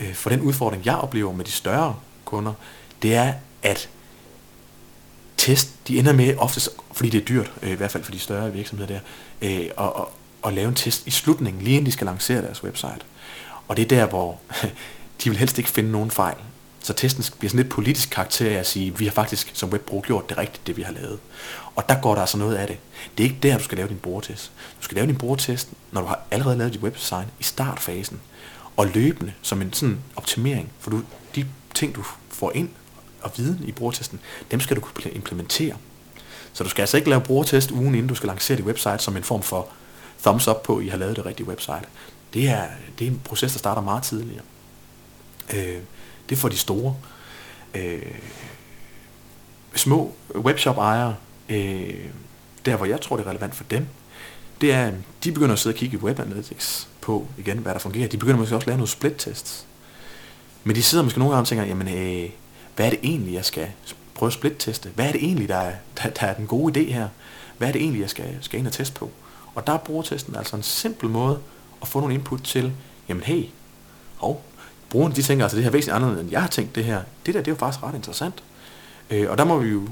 [0.00, 1.94] Øh, for den udfordring, jeg oplever med de større
[2.24, 2.52] kunder,
[3.02, 3.88] det er, at
[5.36, 8.18] test, de ender med ofte, fordi det er dyrt, øh, i hvert fald for de
[8.18, 9.00] større virksomheder der,
[9.42, 12.64] øh, og, og, og lave en test i slutningen, lige inden de skal lancere deres
[12.64, 13.00] website.
[13.68, 14.40] Og det er der, hvor
[15.24, 16.36] de vil helst ikke finde nogen fejl.
[16.80, 20.02] Så testen bliver sådan lidt politisk karakter af at sige, vi har faktisk som webbruger
[20.02, 21.18] gjort det rigtigt, det vi har lavet.
[21.76, 22.76] Og der går der altså noget af det.
[23.18, 24.52] Det er ikke der, du skal lave din brugertest.
[24.80, 28.20] Du skal lave din brugertest, når du har allerede lavet dit webdesign i startfasen.
[28.76, 30.72] Og løbende, som en sådan optimering.
[30.80, 31.02] For du,
[31.34, 32.68] de ting, du får ind
[33.26, 35.76] og viden i brugertesten, dem skal du kunne implementere.
[36.52, 39.16] Så du skal altså ikke lave brugertest ugen inden du skal lancere dit website som
[39.16, 39.68] en form for
[40.22, 41.84] thumbs up på, at I har lavet det rigtige website.
[42.34, 42.66] Det er,
[42.98, 44.42] det er en proces, der starter meget tidligere.
[45.54, 45.78] Øh,
[46.28, 46.96] det er for de store.
[47.74, 48.02] Øh,
[49.74, 51.16] små webshop-ejere,
[51.48, 51.94] øh,
[52.66, 53.86] der hvor jeg tror, det er relevant for dem,
[54.60, 54.92] det er,
[55.24, 58.08] de begynder at sidde og kigge i Web Analytics på igen, hvad der fungerer.
[58.08, 59.64] De begynder måske også at lave nogle split-tests.
[60.64, 62.30] Men de sidder måske nogle gange og tænker, jamen, øh,
[62.76, 63.68] hvad er det egentlig, jeg skal
[64.14, 64.88] prøve at split-teste?
[64.94, 67.08] Hvad er det egentlig, der er, der, der er den gode idé her?
[67.58, 69.10] Hvad er det egentlig, jeg skal, skal ind og teste på?
[69.54, 71.38] Og der er brugertesten altså en simpel måde
[71.82, 72.72] at få nogle input til,
[73.08, 73.44] jamen hey,
[74.16, 74.44] hov,
[74.90, 77.02] brugerne de tænker altså, det her er væsentligt anderledes, end jeg har tænkt det her.
[77.26, 78.42] Det der, det er jo faktisk ret interessant.
[79.10, 79.82] Øh, og der må vi jo,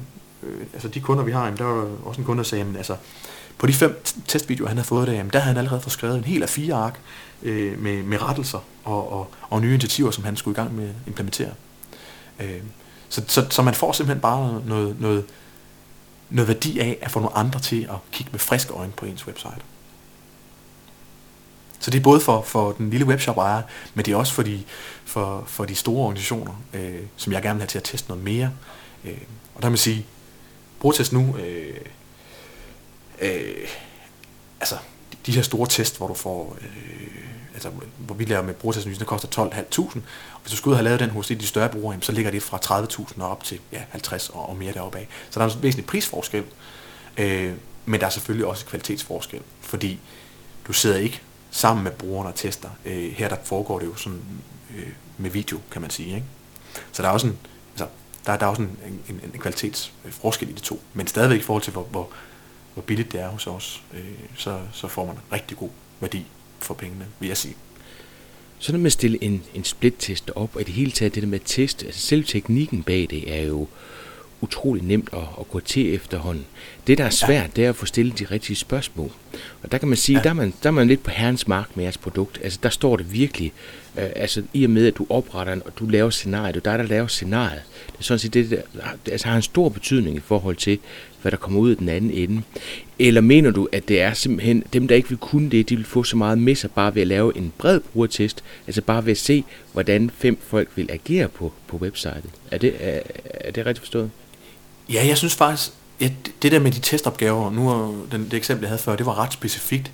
[0.42, 2.76] øh, altså de kunder vi har, jamen, der var også en kunde, der sagde, jamen,
[2.76, 2.96] altså,
[3.58, 6.16] på de fem testvideoer, han havde fået der, jamen, der havde han allerede fået skrevet
[6.18, 7.00] en hel af fire ark
[7.42, 10.84] øh, med, med rettelser og, og, og nye initiativer, som han skulle i gang med
[10.84, 11.50] at implementere.
[12.40, 12.62] Øh,
[13.08, 15.24] så, så, så man får simpelthen bare noget, noget,
[16.30, 19.26] noget værdi af at få nogle andre til at kigge med friske øjne på ens
[19.26, 19.60] website.
[21.78, 23.62] Så det er både for, for den lille webshop ejer,
[23.94, 24.62] men det er også for de,
[25.04, 28.24] for, for de store organisationer, øh, som jeg gerne vil have til at teste noget
[28.24, 28.50] mere.
[29.04, 29.18] Øh,
[29.54, 30.06] og der vil man sige,
[30.94, 31.76] test nu, øh,
[33.20, 33.68] øh,
[34.60, 34.76] altså
[35.26, 39.06] de her store test, hvor du får, øh, altså hvor vi laver med brugertestanalysen, der
[39.06, 39.98] koster 12.500.
[40.42, 42.84] Hvis du skulle ud have lavet den hos de større brugere, så ligger det fra
[42.84, 45.08] 30.000 og op til ja, 50 og, og mere deroppe af.
[45.30, 46.44] Så der er en væsentlig prisforskel,
[47.18, 47.52] øh,
[47.84, 50.00] men der er selvfølgelig også kvalitetsforskel, fordi
[50.66, 52.68] du sidder ikke sammen med brugerne og tester.
[52.84, 54.20] Øh, her der foregår det jo sådan
[54.76, 56.14] øh, med video, kan man sige.
[56.14, 56.26] Ikke?
[56.92, 57.38] Så der er også en,
[57.72, 57.86] altså,
[58.26, 61.62] der, der er også en, en, en kvalitetsforskel i de to, men stadigvæk i forhold
[61.62, 62.08] til, hvor, hvor,
[62.74, 64.04] hvor billigt det er hos os, øh,
[64.36, 66.26] så, så får man rigtig god værdi
[66.64, 67.54] for pengene, vil jeg sige.
[68.58, 71.28] Så når man stiller en, en split-test op, og i det hele taget det der
[71.28, 73.68] med at teste, altså selv teknikken bag det er jo
[74.40, 76.44] utrolig nemt at, at gå til efterhånden.
[76.86, 79.10] Det, der er svært, det er at få stillet de rigtige spørgsmål.
[79.62, 80.22] Og der kan man sige, ja.
[80.22, 82.40] der, er man, der er man lidt på herrens mark med jeres produkt.
[82.42, 83.52] Altså der står det virkelig,
[83.98, 86.76] øh, altså i og med, at du opretter og du laver scenariet, og der er
[86.76, 87.62] der laver scenariet.
[87.86, 88.62] Det er sådan set, det, der,
[89.10, 90.78] altså har en stor betydning i forhold til,
[91.22, 92.42] hvad der kommer ud af den anden ende.
[92.98, 95.84] Eller mener du, at det er simpelthen dem, der ikke vil kunne det, de vil
[95.84, 99.10] få så meget med sig bare ved at lave en bred brugertest, altså bare ved
[99.10, 102.24] at se, hvordan fem folk vil agere på, på websitet.
[102.50, 104.10] Er det, er, er det rigtigt forstået?
[104.92, 106.10] Ja, jeg synes faktisk, ja,
[106.42, 109.32] det der med de testopgaver, nu den, det eksempel, jeg havde før, det var ret
[109.32, 109.92] specifikt.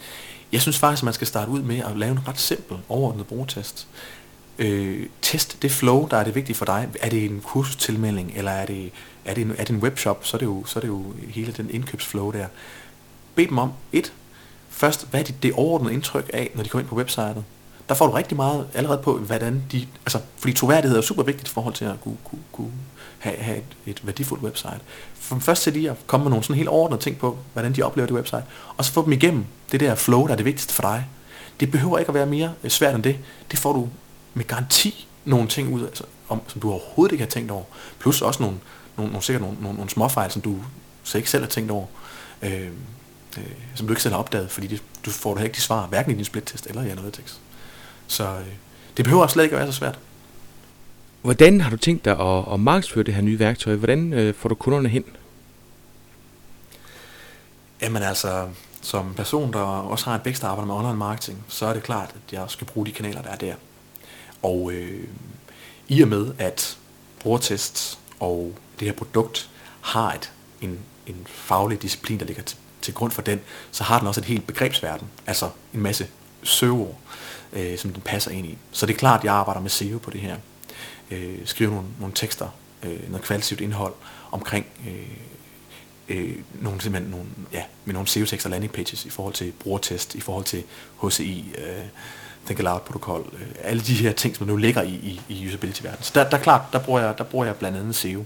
[0.52, 3.26] Jeg synes faktisk, at man skal starte ud med at lave en ret simpel, overordnet
[3.26, 3.86] brugertest.
[4.58, 6.88] Øh, test det flow, der er det vigtige for dig.
[7.00, 8.90] Er det en kursustilmelding, eller er det,
[9.24, 11.04] er det, en, er det en webshop, så er det, jo, så er det jo
[11.28, 12.46] hele den indkøbsflow der.
[13.34, 14.12] Bed dem om, et,
[14.68, 17.44] først, hvad er det, det overordnede indtryk af, når de kommer ind på websitet?
[17.88, 21.48] Der får du rigtig meget allerede på, hvordan de, altså, fordi troværdighed er super vigtigt
[21.48, 22.72] i forhold til at kunne, kunne, kunne
[23.20, 24.80] have, have et, et værdifuldt website.
[25.14, 27.83] For først til lige at komme med nogle sådan helt ordnede ting på, hvordan de
[27.83, 28.42] oplever det website,
[28.76, 31.06] og så få dem igennem det der flow, der er det vigtigste for dig.
[31.61, 33.18] Det behøver ikke at være mere øh, svært end det.
[33.50, 33.88] Det får du
[34.35, 37.64] med garanti nogle ting ud, altså, om, som du overhovedet ikke har tænkt over.
[37.98, 38.59] Plus også nogle,
[38.96, 40.56] nogle, nogle sikkert nogle, nogle, nogle småfejl, som du
[41.02, 41.87] så ikke selv har tænkt over.
[42.42, 42.66] Øh,
[43.38, 45.87] øh, som du ikke selv har opdaget, fordi det, du får da ikke de svar,
[45.87, 47.40] hverken i din splittest eller i analytics.
[48.06, 48.46] Så øh,
[48.96, 49.98] det behøver slet ikke at være så svært.
[51.22, 53.74] Hvordan har du tænkt dig at, at markedsføre det her nye værktøj?
[53.74, 55.04] Hvordan øh, får du kunderne hen?
[57.83, 58.48] Jamen altså,
[58.83, 62.14] som person, der også har et vækst arbejder med online marketing, så er det klart,
[62.14, 63.54] at jeg skal bruge de kanaler, der er der.
[64.42, 65.04] Og øh,
[65.88, 66.78] i og med, at
[67.18, 72.94] brugertest og det her produkt har et, en, en faglig disciplin, der ligger til, til
[72.94, 76.06] grund for den, så har den også et helt begrebsverden, altså en masse
[76.42, 76.98] søgeord,
[77.52, 78.59] øh, som den passer ind i.
[78.72, 80.37] Så det er klart, at jeg arbejder med SEO på det her.
[81.11, 82.49] Øh, skriver nogle, nogle tekster,
[82.83, 83.94] øh, noget kvalitativt indhold
[84.31, 85.16] omkring øh,
[86.09, 90.20] øh, nogle, simpelthen nogle, ja, med nogle SEO-tekster landing pages i forhold til brugertest, i
[90.20, 90.62] forhold til
[91.03, 91.85] HCI, øh,
[92.44, 96.03] Think Aloud protokol, øh, alle de her ting, som nu ligger i, i, i usability-verdenen.
[96.03, 98.25] Så der, der er klart, der bruger jeg, der bruger jeg blandt andet SEO.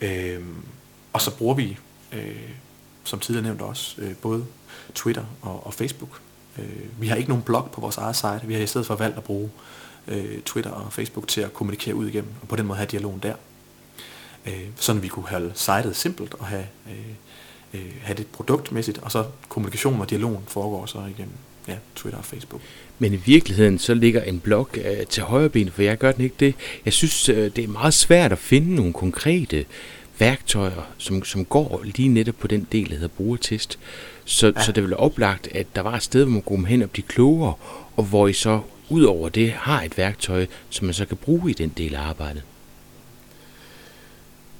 [0.00, 0.40] Øh,
[1.12, 1.78] og så bruger vi,
[2.12, 2.50] øh,
[3.04, 4.46] som tidligere nævnt også, øh, både
[4.94, 6.20] Twitter og, og Facebook.
[6.58, 8.40] Øh, vi har ikke nogen blog på vores eget site.
[8.42, 9.79] Vi har i stedet for valgt at bruge øh,
[10.44, 13.34] Twitter og Facebook til at kommunikere ud igennem, og på den måde have dialogen der.
[14.46, 19.12] Øh, sådan vi kunne holde sitet simpelt og have, øh, øh, have det produktmæssigt, og
[19.12, 21.34] så kommunikation og dialogen foregår så igennem
[21.68, 22.62] ja, Twitter og Facebook.
[22.98, 26.24] Men i virkeligheden så ligger en blog øh, til højre ben, for jeg gør den
[26.24, 26.54] ikke det.
[26.84, 29.64] Jeg synes, øh, det er meget svært at finde nogle konkrete
[30.18, 33.78] værktøjer, som, som går lige netop på den del, der hedder brugertest.
[34.24, 34.62] Så, ja.
[34.62, 37.06] så det vil oplagt, at der var et sted, hvor man kunne hen og blive
[37.06, 37.54] klogere,
[37.96, 38.60] og hvor I så
[38.90, 42.00] ud over det har et værktøj, som man så kan bruge i den del af
[42.00, 42.42] arbejdet.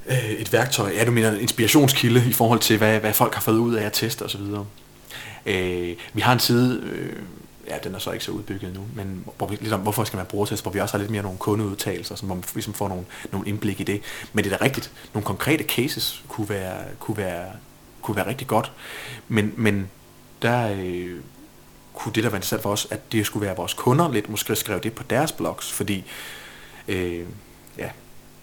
[0.06, 3.40] Øh, et værktøj, ja du mener en inspirationskilde i forhold til, hvad, hvad folk har
[3.40, 4.40] fået ud af at teste osv.
[5.46, 7.16] Øh, vi har en side, øh,
[7.68, 10.26] ja, den er så ikke så udbygget nu, men hvor vi, ligesom, hvorfor skal man
[10.26, 13.04] bruge test, hvor vi også har lidt mere nogle kundeudtalelser, så man ligesom får nogle,
[13.32, 14.00] nogle indblik i det.
[14.32, 17.46] Men det er da rigtigt, nogle konkrete cases kunne være, kunne være,
[18.02, 18.72] kunne være rigtig godt,
[19.28, 19.90] men, men
[20.42, 21.16] der øh,
[22.02, 24.56] kunne det der være interessant for os, at det skulle være vores kunder lidt, måske
[24.56, 26.04] skrive det på deres blogs, fordi,
[26.88, 27.24] øh,
[27.78, 27.90] ja,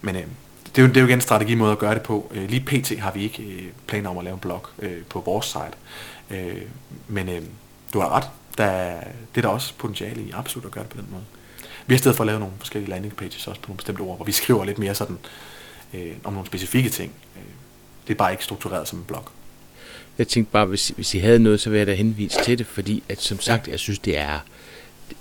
[0.00, 0.22] men øh,
[0.66, 2.32] det, er jo, det er jo igen en strategimåde at gøre det på.
[2.34, 2.98] Øh, lige pt.
[2.98, 5.72] har vi ikke øh, planer om at lave en blog øh, på vores site,
[6.30, 6.62] øh,
[7.08, 7.42] men øh,
[7.92, 9.00] du har ret, der,
[9.34, 11.24] det er der også potentiale i absolut at gøre det på den måde.
[11.86, 14.00] Vi har i stedet for at lave nogle forskellige landing pages også på nogle bestemte
[14.00, 15.18] ord, hvor vi skriver lidt mere sådan
[15.94, 17.12] øh, om nogle specifikke ting.
[17.36, 17.42] Øh,
[18.06, 19.28] det er bare ikke struktureret som en blog.
[20.18, 22.66] Jeg tænkte bare, hvis, hvis I havde noget, så ville jeg da henvise til det,
[22.66, 24.38] fordi at, som sagt, jeg synes, det er,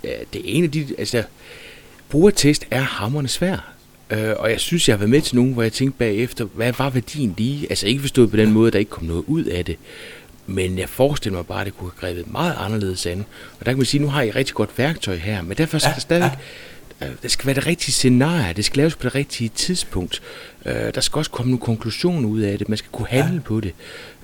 [0.04, 1.24] det er en af de, altså,
[2.10, 3.74] brugertest er hammerne svær.
[4.10, 6.74] Øh, og jeg synes, jeg har været med til nogen, hvor jeg tænkte bagefter, hvad
[6.78, 7.68] var værdien lige?
[7.70, 9.78] Altså ikke forstået på den måde, der ikke kom noget ud af det.
[10.46, 13.26] Men jeg forestiller mig bare, at det kunne have grebet meget anderledes an.
[13.60, 15.78] Og der kan man sige, nu har I et rigtig godt værktøj her, men derfor
[15.78, 16.32] skal ja, der stadig...
[17.02, 17.08] Ja.
[17.08, 20.22] Øh, det skal være det rigtige scenarie, det skal laves på det rigtige tidspunkt.
[20.68, 23.42] Øh, der skal også komme nogle konklusioner ud af det, man skal kunne handle ja.
[23.42, 23.74] på det.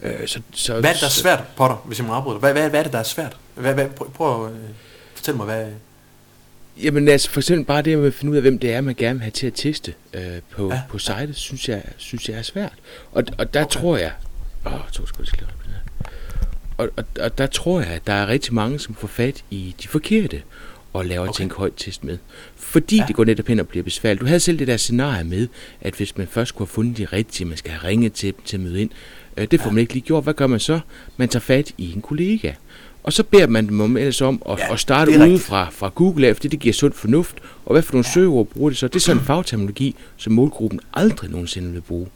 [0.03, 2.53] Øh, så, så, hvad er det, der er svært, Potter, hvis jeg må afbryde hvad,
[2.53, 3.37] hvad, hvad er det, der er svært?
[3.55, 4.57] Hvad, hvad, prøv, prøv at øh,
[5.15, 5.65] fortælle mig, hvad...
[6.83, 8.95] Jamen altså for eksempel bare det med at finde ud af, hvem det er, man
[8.95, 10.81] gerne vil have til at teste øh, på, ja.
[10.89, 12.73] på sitet, synes jeg, synes jeg er svært.
[13.11, 13.79] Og, og der okay.
[13.79, 14.11] tror jeg...
[14.65, 15.53] Åh, oh, to sekunder,
[16.77, 19.75] og, og, og der tror jeg, at der er rigtig mange, som får fat i
[19.83, 20.41] de forkerte
[20.93, 21.37] og laver okay.
[21.37, 22.17] tænke højt test med.
[22.55, 23.05] Fordi ja.
[23.07, 24.21] det går netop hen og bliver besværligt.
[24.21, 25.47] Du havde selv det der scenarie med,
[25.81, 28.57] at hvis man først kunne have fundet de rigtige, man skal have ringet til til
[28.57, 28.89] at møde ind,
[29.37, 29.73] øh, det får ja.
[29.73, 30.23] man ikke lige gjort.
[30.23, 30.79] Hvad gør man så?
[31.17, 32.51] Man tager fat i en kollega.
[33.03, 35.91] Og så beder man dem om, ellers om at, ja, at starte ude fra, fra
[35.95, 37.35] Google af, fordi det giver sund fornuft.
[37.65, 38.13] Og hvad for nogle ja.
[38.13, 38.87] søgeord bruger det så?
[38.87, 42.07] Det er sådan en fagterminologi, som målgruppen aldrig nogensinde vil bruge.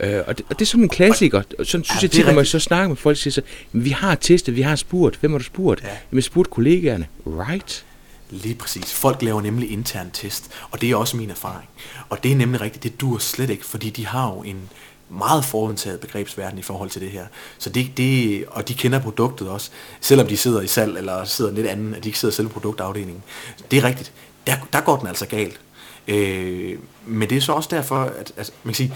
[0.00, 1.42] Øh, og, det, og det er som en klassiker.
[1.58, 4.14] Sådan synes ja, jeg tit, når man så snakker med folk, siger så, vi har
[4.14, 5.16] testet, vi har spurgt.
[5.16, 5.82] Hvem har du spurgt?
[5.82, 5.88] Ja.
[6.12, 7.06] Jamen, spurgt kollegaerne.
[7.26, 7.84] Right?
[8.30, 8.92] Lige præcis.
[8.92, 11.68] Folk laver nemlig intern test, og det er også min erfaring.
[12.08, 14.70] Og det er nemlig rigtigt, det dur slet ikke, fordi de har jo en
[15.10, 17.26] meget forudtaget begrebsverden i forhold til det her.
[17.58, 21.50] Så det, det, og de kender produktet også, selvom de sidder i salg eller sidder
[21.52, 23.22] lidt andet, at de ikke sidder selv i produktafdelingen.
[23.70, 24.12] Det er rigtigt.
[24.46, 25.60] Der, der går den altså galt.
[26.08, 28.94] Øh, men det er så også derfor, at, at man kan sige,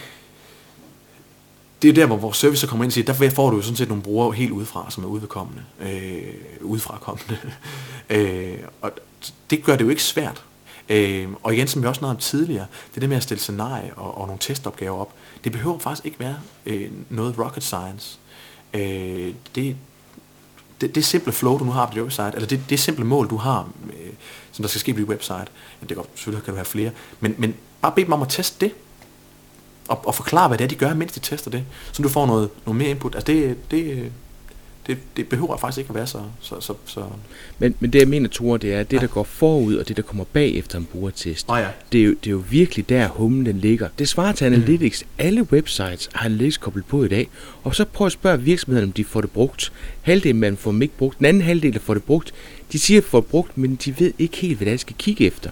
[1.82, 3.76] det er der, hvor vores service kommer ind og siger, der får du jo sådan
[3.76, 7.38] set nogle brugere helt udefra, som er udvedkommende, øh, udefrakommende.
[8.10, 8.90] øh, og
[9.50, 10.42] det gør det jo ikke svært.
[10.88, 13.94] Øh, og igen, som vi også snakkede om tidligere, det der med at stille scenarie
[13.96, 15.14] og, og nogle testopgaver op,
[15.44, 18.18] det behøver faktisk ikke være øh, noget rocket science.
[18.74, 19.76] Øh, det,
[20.80, 23.30] det, det simple flow, du nu har på dit website, eller det, det simple mål,
[23.30, 24.12] du har, øh,
[24.52, 25.46] som der skal ske på dit website,
[25.82, 26.90] ja, det kan, selvfølgelig kan du have flere,
[27.20, 28.74] men, men bare bed dem om at teste det,
[29.92, 32.26] og, og forklare, hvad det er, de gør, mens de tester det, så du får
[32.26, 33.14] noget, noget mere input.
[33.14, 34.10] Altså det, det, øh,
[34.86, 36.22] det, det behøver faktisk ikke at være så...
[36.40, 37.04] så, så, så.
[37.58, 39.00] Men, men det jeg mener, Tore, det er, det ja.
[39.00, 41.68] der går forud, og det der kommer bag efter en brugertest, oh, ja.
[41.92, 43.88] det, er jo, det er jo virkelig der humlen den ligger.
[43.98, 45.02] Det svarer til Analytics.
[45.02, 45.24] Mm.
[45.24, 47.28] Alle websites har Analytics koblet på i dag,
[47.62, 49.72] og så prøv at spørge virksomhederne, om de får det brugt.
[50.02, 52.34] Halvdelen man får dem ikke brugt, den anden halvdel får det brugt.
[52.72, 54.96] De siger, at de får det brugt, men de ved ikke helt, hvad de skal
[54.98, 55.50] kigge efter.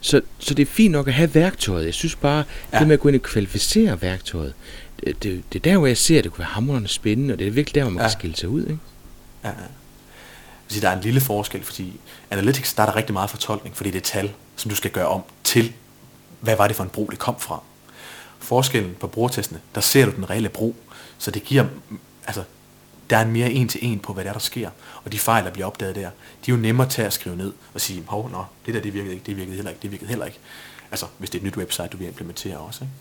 [0.00, 1.84] Så, så det er fint nok at have værktøjet.
[1.84, 2.78] Jeg synes bare, ja.
[2.78, 4.52] det med at gå ind og kvalificere værktøjet,
[5.06, 7.38] det, det, det er der, hvor jeg ser, at det kunne være hammerende spændende, og
[7.38, 8.08] det er virkelig der, hvor man ja.
[8.08, 8.62] kan skille sig ud.
[8.62, 8.78] Ikke?
[9.44, 9.54] Ja, ja.
[10.68, 13.90] Så der er en lille forskel, fordi Analytics, der er der rigtig meget fortolkning, fordi
[13.90, 15.72] det er tal, som du skal gøre om til,
[16.40, 17.62] hvad var det for en brug, det kom fra.
[18.38, 20.76] Forskellen på brugertestene, der ser du den reelle brug,
[21.18, 21.64] så det giver,
[22.26, 22.42] altså,
[23.10, 24.70] der er en mere en til en på, hvad der, er, der sker.
[25.04, 26.10] Og de fejl, der bliver opdaget der,
[26.46, 28.94] de er jo nemmere til at skrive ned og sige, hov, nå, det der, det
[28.94, 30.38] virkede ikke, det virkede heller ikke, det virkede heller ikke.
[30.90, 32.84] Altså, hvis det er et nyt website, du vil implementere også.
[32.84, 32.94] Ikke?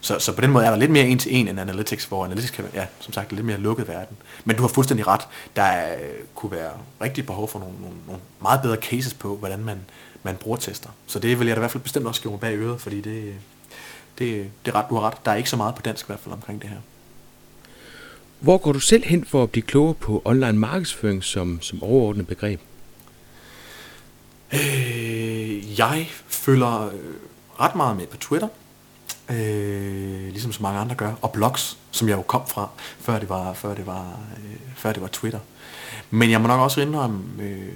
[0.00, 2.24] Så, så på den måde er der lidt mere en til en end Analytics, hvor
[2.24, 4.16] Analytics kan ja, som sagt, lidt mere lukket verden.
[4.44, 5.20] Men du har fuldstændig ret.
[5.56, 5.98] Der er,
[6.34, 9.80] kunne være rigtig behov for nogle, nogle, nogle meget bedre cases på, hvordan man,
[10.22, 10.88] man bruger tester.
[11.06, 13.34] Så det vil jeg da i hvert fald bestemt også skrive bag øret, fordi det,
[14.18, 15.24] det, det er ret, du har ret.
[15.24, 16.78] Der er ikke så meget på dansk i hvert fald omkring det her.
[18.40, 22.26] Hvor går du selv hen for at blive klogere på online markedsføring som, som overordnet
[22.26, 22.60] begreb?
[24.52, 26.94] Øh, jeg følger øh,
[27.60, 28.48] ret meget med på Twitter
[29.30, 32.68] øh, ligesom så mange andre gør, og blogs, som jeg jo kom fra,
[33.00, 35.40] før det var, før det var, øh, før det var Twitter.
[36.10, 37.68] Men jeg må nok også indrømme, øh,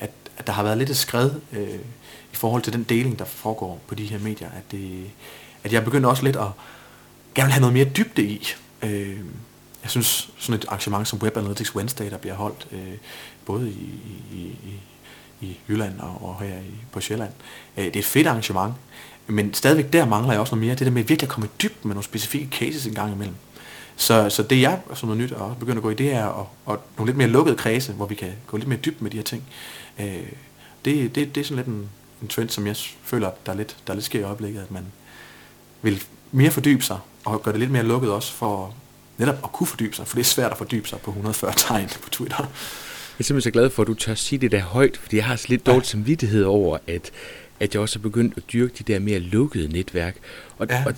[0.00, 1.78] at, at der har været lidt et skred øh,
[2.32, 5.10] i forhold til den deling, der foregår på de her medier, at, det,
[5.64, 6.48] at jeg begyndte også lidt at
[7.34, 8.46] gerne vil have noget mere dybde i.
[8.82, 9.18] Øh,
[9.82, 12.96] jeg synes, sådan et arrangement som Web Analytics Wednesday, der bliver holdt øh,
[13.46, 14.00] både i,
[14.32, 14.80] i, i,
[15.40, 17.32] i Jylland og, og her i, på Sjælland,
[17.76, 18.74] øh, det er et fedt arrangement,
[19.30, 20.74] men stadigvæk der mangler jeg også noget mere.
[20.74, 23.34] Det der med virkelig at komme i dyb med nogle specifikke cases en gang imellem.
[23.96, 26.46] Så, så det jeg som noget nyt og begynder at gå i, det er at,
[26.72, 29.16] at nogle lidt mere lukkede kredse, hvor vi kan gå lidt mere dybt med de
[29.16, 29.42] her ting.
[30.00, 30.06] Øh,
[30.84, 31.88] det, det, det er sådan lidt en,
[32.22, 34.70] en trend, som jeg føler, der er lidt, der er lidt sker i øjeblikket, at
[34.70, 34.84] man
[35.82, 38.74] vil mere fordybe sig, og gøre det lidt mere lukket også, for
[39.18, 41.88] netop at kunne fordybe sig, for det er svært at fordybe sig på 140 tegn
[42.02, 42.36] på Twitter.
[42.38, 42.44] Jeg
[43.18, 45.36] er simpelthen så glad for, at du tør sige det der højt, fordi jeg har
[45.36, 45.90] så lidt dårligt ja.
[45.90, 47.10] samvittighed over, at
[47.60, 50.16] at jeg også er begyndt at dyrke de der mere lukkede netværk.
[50.58, 50.82] Og, ja.
[50.86, 50.94] og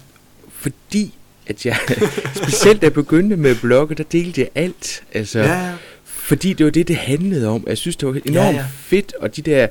[0.48, 1.14] fordi
[1.46, 1.76] at jeg,
[2.42, 5.04] specielt da jeg begyndte med blogge, der delte jeg alt.
[5.12, 5.72] Altså, ja.
[6.04, 7.64] Fordi det var det, det handlede om.
[7.66, 8.66] Jeg synes, det var enormt ja, ja.
[8.72, 9.68] fedt, og de der,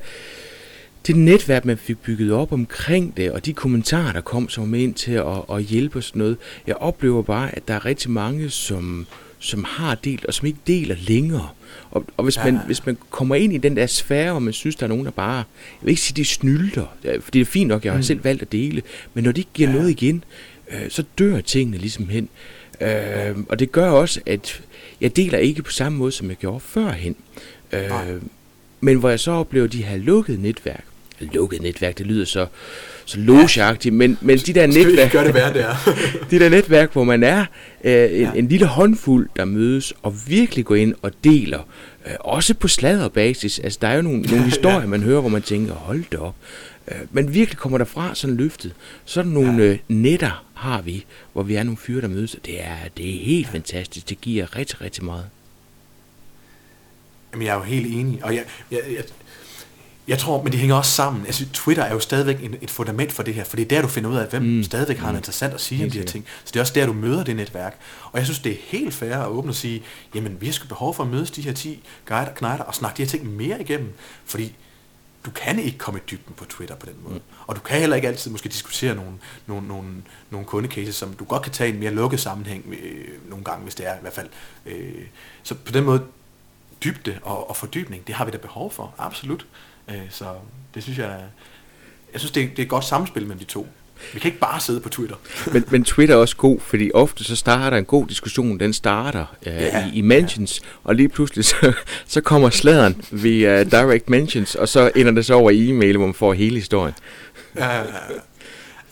[1.06, 4.94] det netværk, man fik bygget op omkring det, og de kommentarer, der kom, som ind
[4.94, 6.36] til at, at hjælpe os noget.
[6.66, 9.06] Jeg oplever bare, at der er rigtig mange, som,
[9.38, 11.48] som har delt, og som ikke deler længere.
[11.90, 12.44] Og, og hvis, ja.
[12.44, 15.04] man, hvis man kommer ind i den der sfære, og man synes, der er nogen,
[15.04, 15.44] der bare, jeg
[15.82, 16.86] vil ikke sige, de snylder,
[17.20, 18.02] fordi det er fint nok, jeg har mm.
[18.02, 18.82] selv valgt at dele,
[19.14, 19.74] men når de ikke giver ja.
[19.74, 20.24] noget igen,
[20.70, 22.28] øh, så dør tingene ligesom hen.
[22.80, 24.62] Øh, og det gør også, at
[25.00, 27.16] jeg deler ikke på samme måde, som jeg gjorde førhen.
[27.72, 27.90] Øh,
[28.80, 30.84] men hvor jeg så oplever de her lukkede netværk,
[31.32, 32.46] lukket netværk, det lyder så,
[33.04, 35.94] så logeagtigt, men, men de der netværk, gør det værd, det er.
[36.30, 37.44] de der netværk, hvor man er
[37.84, 38.32] øh, en, ja.
[38.34, 41.60] en lille håndfuld, der mødes og virkelig går ind og deler,
[42.06, 43.58] øh, også på sladderbasis.
[43.58, 44.86] Altså, der er jo nogle, nogle historier, ja.
[44.86, 46.34] man hører, hvor man tænker, hold da op.
[46.88, 48.74] Øh, men virkelig kommer derfra sådan løftet.
[49.04, 49.68] Sådan nogle ja.
[49.68, 52.36] øh, netter har vi, hvor vi er nogle fyre, der mødes.
[52.46, 53.52] Det er, det er helt ja.
[53.52, 54.08] fantastisk.
[54.08, 55.24] Det giver rigtig, rigtig meget.
[57.32, 58.24] Jamen, jeg er jo helt enig.
[58.24, 59.04] Og jeg, jeg, jeg,
[60.08, 61.26] jeg tror, men det hænger også sammen.
[61.26, 63.82] Altså, Twitter er jo stadigvæk en, et fundament for det her, for det er der,
[63.82, 64.62] du finder ud af, hvem mm.
[64.62, 65.16] stadigvæk har mm.
[65.16, 66.26] interessant at sige om de her ting.
[66.44, 67.78] Så det er også der, du møder det netværk.
[68.12, 69.82] Og jeg synes, det er helt fair at åbne og sige,
[70.14, 72.96] jamen, vi har sgu behov for at mødes de her 10 guider, knejder og snakke
[72.96, 73.92] de her ting mere igennem,
[74.24, 74.54] fordi
[75.26, 77.14] du kan ikke komme i dybden på Twitter på den måde.
[77.14, 77.20] Mm.
[77.46, 79.12] Og du kan heller ikke altid måske diskutere nogle,
[79.46, 79.88] nogle, nogle,
[80.30, 83.62] nogle kundecases, som du godt kan tage i en mere lukket sammenhæng øh, nogle gange,
[83.62, 84.28] hvis det er i hvert fald.
[84.66, 85.04] Øh,
[85.42, 86.04] så på den måde,
[86.84, 89.46] dybde og, og fordybning, det har vi da behov for, absolut.
[89.90, 90.24] Øh, så
[90.74, 91.20] det synes jeg,
[92.12, 93.66] jeg synes det er, det er et godt samspil mellem de to.
[94.12, 95.16] Vi kan ikke bare sidde på Twitter.
[95.52, 99.26] men, men Twitter er også god, fordi ofte så starter en god diskussion, den starter
[99.40, 100.66] uh, ja, i, i mentions, ja.
[100.84, 101.72] og lige pludselig så,
[102.06, 106.06] så kommer sladeren via direct mentions, og så ender det så over i e-mail, hvor
[106.06, 106.94] man får hele historien.
[107.56, 107.84] ja, ja, ja.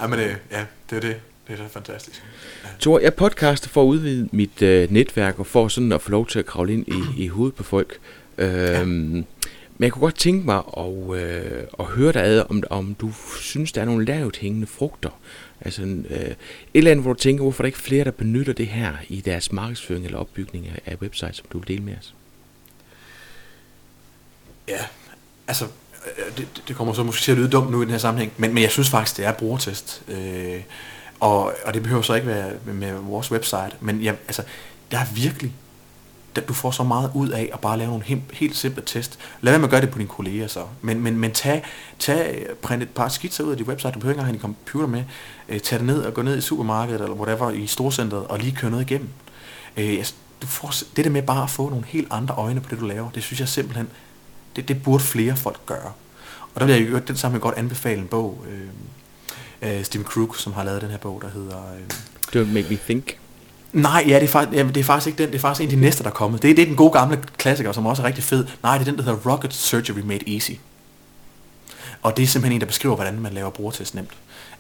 [0.01, 0.07] ja.
[0.07, 1.17] men, øh, ja det er det.
[1.49, 2.23] Det er da fantastisk.
[2.65, 2.69] Ja.
[2.79, 6.27] Tor, jeg podcaster for at udvide mit øh, netværk og for sådan at få lov
[6.27, 7.99] til at kravle ind i, i hovedet på folk.
[8.39, 9.23] Øhm, ja.
[9.81, 13.13] Men jeg kunne godt tænke mig at, øh, at høre dig ad, om, om du
[13.41, 15.11] synes, der er nogle lavt hængende frugter.
[15.61, 16.37] Altså øh, et
[16.75, 19.21] eller andet, hvor du tænker, hvorfor er der ikke flere, der benytter det her i
[19.21, 22.15] deres markedsføring eller opbygning af, websites, som du vil dele med os?
[24.69, 24.81] Ja,
[25.49, 27.99] altså øh, det, det kommer så måske til at lyde dumt nu i den her
[27.99, 30.03] sammenhæng, men, men jeg synes faktisk, det er brugertest.
[30.09, 30.63] Øh,
[31.21, 34.43] og, og det behøver så ikke være med, vores website, men jeg, altså,
[34.91, 35.53] der er virkelig,
[36.35, 39.19] at du får så meget ud af at bare lave nogle helt, helt simple test.
[39.41, 40.65] Lad være med at gøre det på dine kolleger så.
[40.83, 41.65] Men, men, men tag,
[41.99, 44.41] tag, print et par skitser ud af dit website, du behøver ikke engang have din
[44.41, 45.05] computer med.
[45.49, 48.57] Øh, tag det ned og gå ned i supermarkedet eller whatever i storcenteret og lige
[48.57, 49.09] køre noget igennem.
[49.77, 52.71] Øh, altså, du får, det der med bare at få nogle helt andre øjne på
[52.71, 53.89] det, du laver, det synes jeg simpelthen,
[54.57, 55.93] det, det burde flere folk gøre.
[56.55, 60.37] Og der vil jeg jo den samme godt anbefale en bog, øh, øh, Steve Krug,
[60.37, 61.57] som har lavet den her bog, der hedder...
[61.75, 61.81] Øh,
[62.37, 63.20] Don't Make Me Think.
[63.73, 65.29] Nej, ja, det er, faktisk, ja, det er faktisk ikke den.
[65.29, 66.43] Det er faktisk en af de næste, der er kommet.
[66.43, 68.47] Det, det er den gode gamle klassiker, som også er rigtig fed.
[68.63, 70.53] Nej, det er den, der hedder Rocket Surgery Made Easy.
[72.03, 74.11] Og det er simpelthen en, der beskriver, hvordan man laver brugertest nemt.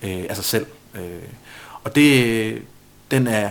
[0.02, 0.66] Øh, altså selv.
[0.94, 1.02] Øh,
[1.84, 2.62] og det,
[3.10, 3.50] den er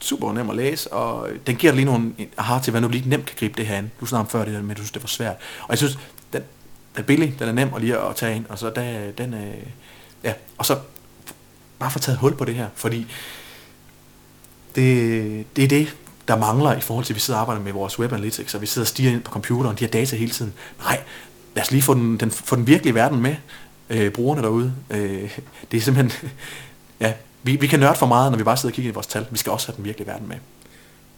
[0.00, 3.08] super nem at læse, og den giver dig lige nogle har til, hvad du lige
[3.08, 3.90] nemt kan gribe det her an.
[4.00, 5.36] Du snakkede om før det der med, at du synes, det var svært.
[5.62, 5.98] Og jeg synes,
[6.32, 6.42] den
[6.96, 9.54] er billig, den er nem at lige at tage ind, og så der, den, øh,
[10.24, 10.78] ja, og så
[11.78, 13.06] bare få taget hul på det her, fordi
[14.76, 15.96] det, det er det,
[16.28, 18.60] der mangler i forhold til, at vi sidder og arbejder med vores web analytics, og
[18.60, 20.52] vi sidder og stiger ind på computeren, de har data hele tiden.
[20.78, 21.00] Nej,
[21.54, 23.36] lad os lige få den, den, få den virkelige verden med,
[23.90, 24.74] øh, brugerne derude.
[24.90, 25.38] Øh,
[25.70, 26.30] det er simpelthen,
[27.00, 27.12] ja,
[27.42, 29.26] vi, vi kan nørde for meget, når vi bare sidder og kigger i vores tal.
[29.30, 30.36] Vi skal også have den virkelige verden med.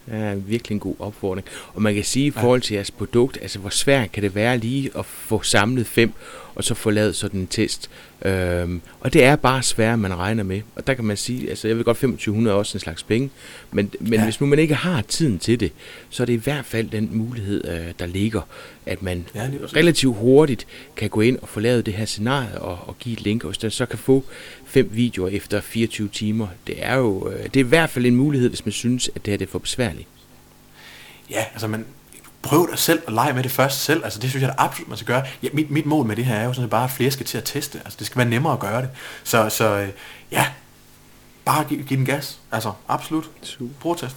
[0.08, 1.46] Ja, virkelig en god opfordring.
[1.74, 4.58] Og man kan sige i forhold til jeres produkt, altså hvor svært kan det være
[4.58, 6.12] lige at få samlet fem,
[6.60, 7.90] og så få lavet sådan en test.
[8.24, 10.60] Øhm, og det er bare svært, man regner med.
[10.76, 13.30] Og der kan man sige, altså jeg ved godt, 2500 er også en slags penge,
[13.70, 14.24] men, men ja.
[14.24, 15.72] hvis nu man ikke har tiden til det,
[16.10, 18.40] så er det i hvert fald den mulighed, øh, der ligger,
[18.86, 22.78] at man ja, relativt hurtigt kan gå ind og få lavet det her scenarie og,
[22.86, 24.24] og give et link, og hvis så kan få
[24.64, 28.16] fem videoer efter 24 timer, det er jo øh, det er i hvert fald en
[28.16, 30.08] mulighed, hvis man synes, at det her det er for besværligt.
[31.30, 31.84] Ja, altså man,
[32.42, 34.04] prøv dig selv at lege med det først selv.
[34.04, 35.24] Altså det synes jeg da absolut, man skal gøre.
[35.42, 37.38] Ja, mit, mit mål med det her er jo sådan, at bare flere skal til
[37.38, 37.80] at teste.
[37.84, 38.88] Altså det skal være nemmere at gøre det.
[39.24, 39.88] Så, så øh,
[40.32, 40.46] ja,
[41.44, 42.38] bare giv, giv den gas.
[42.52, 43.30] Altså absolut.
[43.42, 43.94] Super.
[43.94, 44.16] test.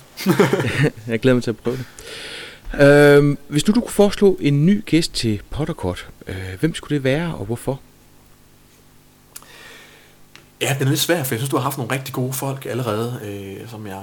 [1.08, 1.86] jeg glæder mig til at prøve det.
[2.82, 7.04] Øhm, hvis nu du kunne foreslå en ny gæst til Potterkort, øh, hvem skulle det
[7.04, 7.80] være, og hvorfor?
[10.62, 12.66] Ja, den er lidt svær, for jeg synes, du har haft nogle rigtig gode folk
[12.66, 14.02] allerede, øh, som, jeg,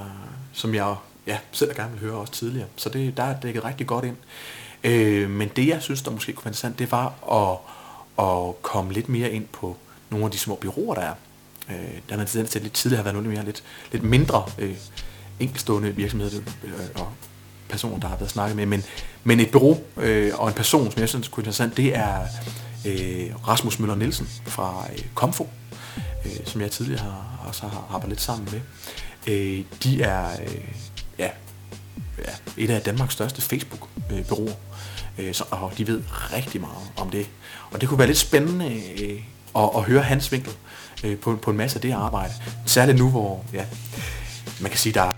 [0.53, 0.95] som jeg
[1.27, 2.67] ja, selv gerne vil høre også tidligere.
[2.75, 4.15] Så det, der er dækket rigtig godt ind.
[4.83, 7.57] Øh, men det, jeg synes, der måske kunne være interessant, det var at,
[8.25, 9.77] at komme lidt mere ind på
[10.09, 11.13] nogle af de små byråer, der er.
[11.69, 11.75] Øh,
[12.09, 14.75] der har tendens til at lidt tidligere har været nogle mere lidt, lidt mindre øh,
[15.39, 17.07] enkeltstående virksomheder øh, og
[17.69, 18.65] personer, der har været snakket med.
[18.65, 18.83] Men,
[19.23, 22.21] men et bureau øh, og en person, som jeg synes kunne være interessant, det er
[22.87, 25.49] øh, Rasmus Møller Nielsen fra øh, Komfo,
[26.25, 28.61] øh, som jeg tidligere har, også har arbejdet lidt sammen med.
[29.27, 30.61] Øh, de er øh,
[32.27, 34.53] ja, et af Danmarks største Facebook-bureauer,
[35.17, 36.01] øh, så, og de ved
[36.33, 37.27] rigtig meget om det.
[37.71, 39.19] Og det kunne være lidt spændende øh,
[39.55, 40.53] at, at høre hans vinkel
[41.03, 42.33] øh, på, på en masse af det arbejde.
[42.65, 43.65] Særligt nu, hvor ja,
[44.59, 45.11] man kan sige, der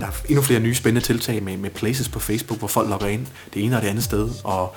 [0.00, 3.06] der er endnu flere nye spændende tiltag med, med places på Facebook, hvor folk logger
[3.06, 4.74] ind det ene og det andet sted, og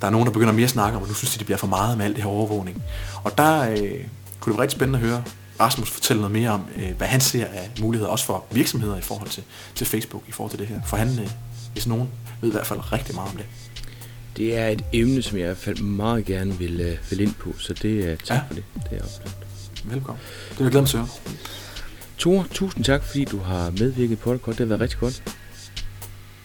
[0.00, 1.58] der er nogen, der begynder mere at snakke om, at nu synes de, det bliver
[1.58, 2.82] for meget med alt det her overvågning.
[3.24, 3.78] Og der øh,
[4.40, 5.22] kunne det være rigtig spændende at høre
[5.60, 9.00] Rasmus fortælle noget mere om, øh, hvad han ser af muligheder, også for virksomheder i
[9.00, 9.42] forhold til,
[9.74, 10.80] til Facebook, i forhold til det her.
[10.86, 11.30] For han, øh,
[11.72, 12.08] hvis nogen,
[12.40, 13.46] ved i hvert fald rigtig meget om det.
[14.36, 17.34] Det er et emne, som jeg i hvert fald meget gerne vil, øh, vil ind
[17.34, 18.42] på, så det er tak ja.
[18.48, 18.64] for det.
[18.74, 19.36] Det er oplagt.
[19.84, 20.20] Velkommen.
[20.50, 21.00] Det vil jeg glæde mig til
[22.18, 24.46] Tor, tusind tak, fordi du har medvirket på det.
[24.46, 25.22] Det har været rigtig godt.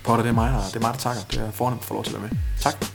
[0.04, 1.22] Potter, det er mig, der, det er mig, der takker.
[1.32, 2.38] Det er fornemt at få lov til at være med.
[2.62, 2.86] Tak.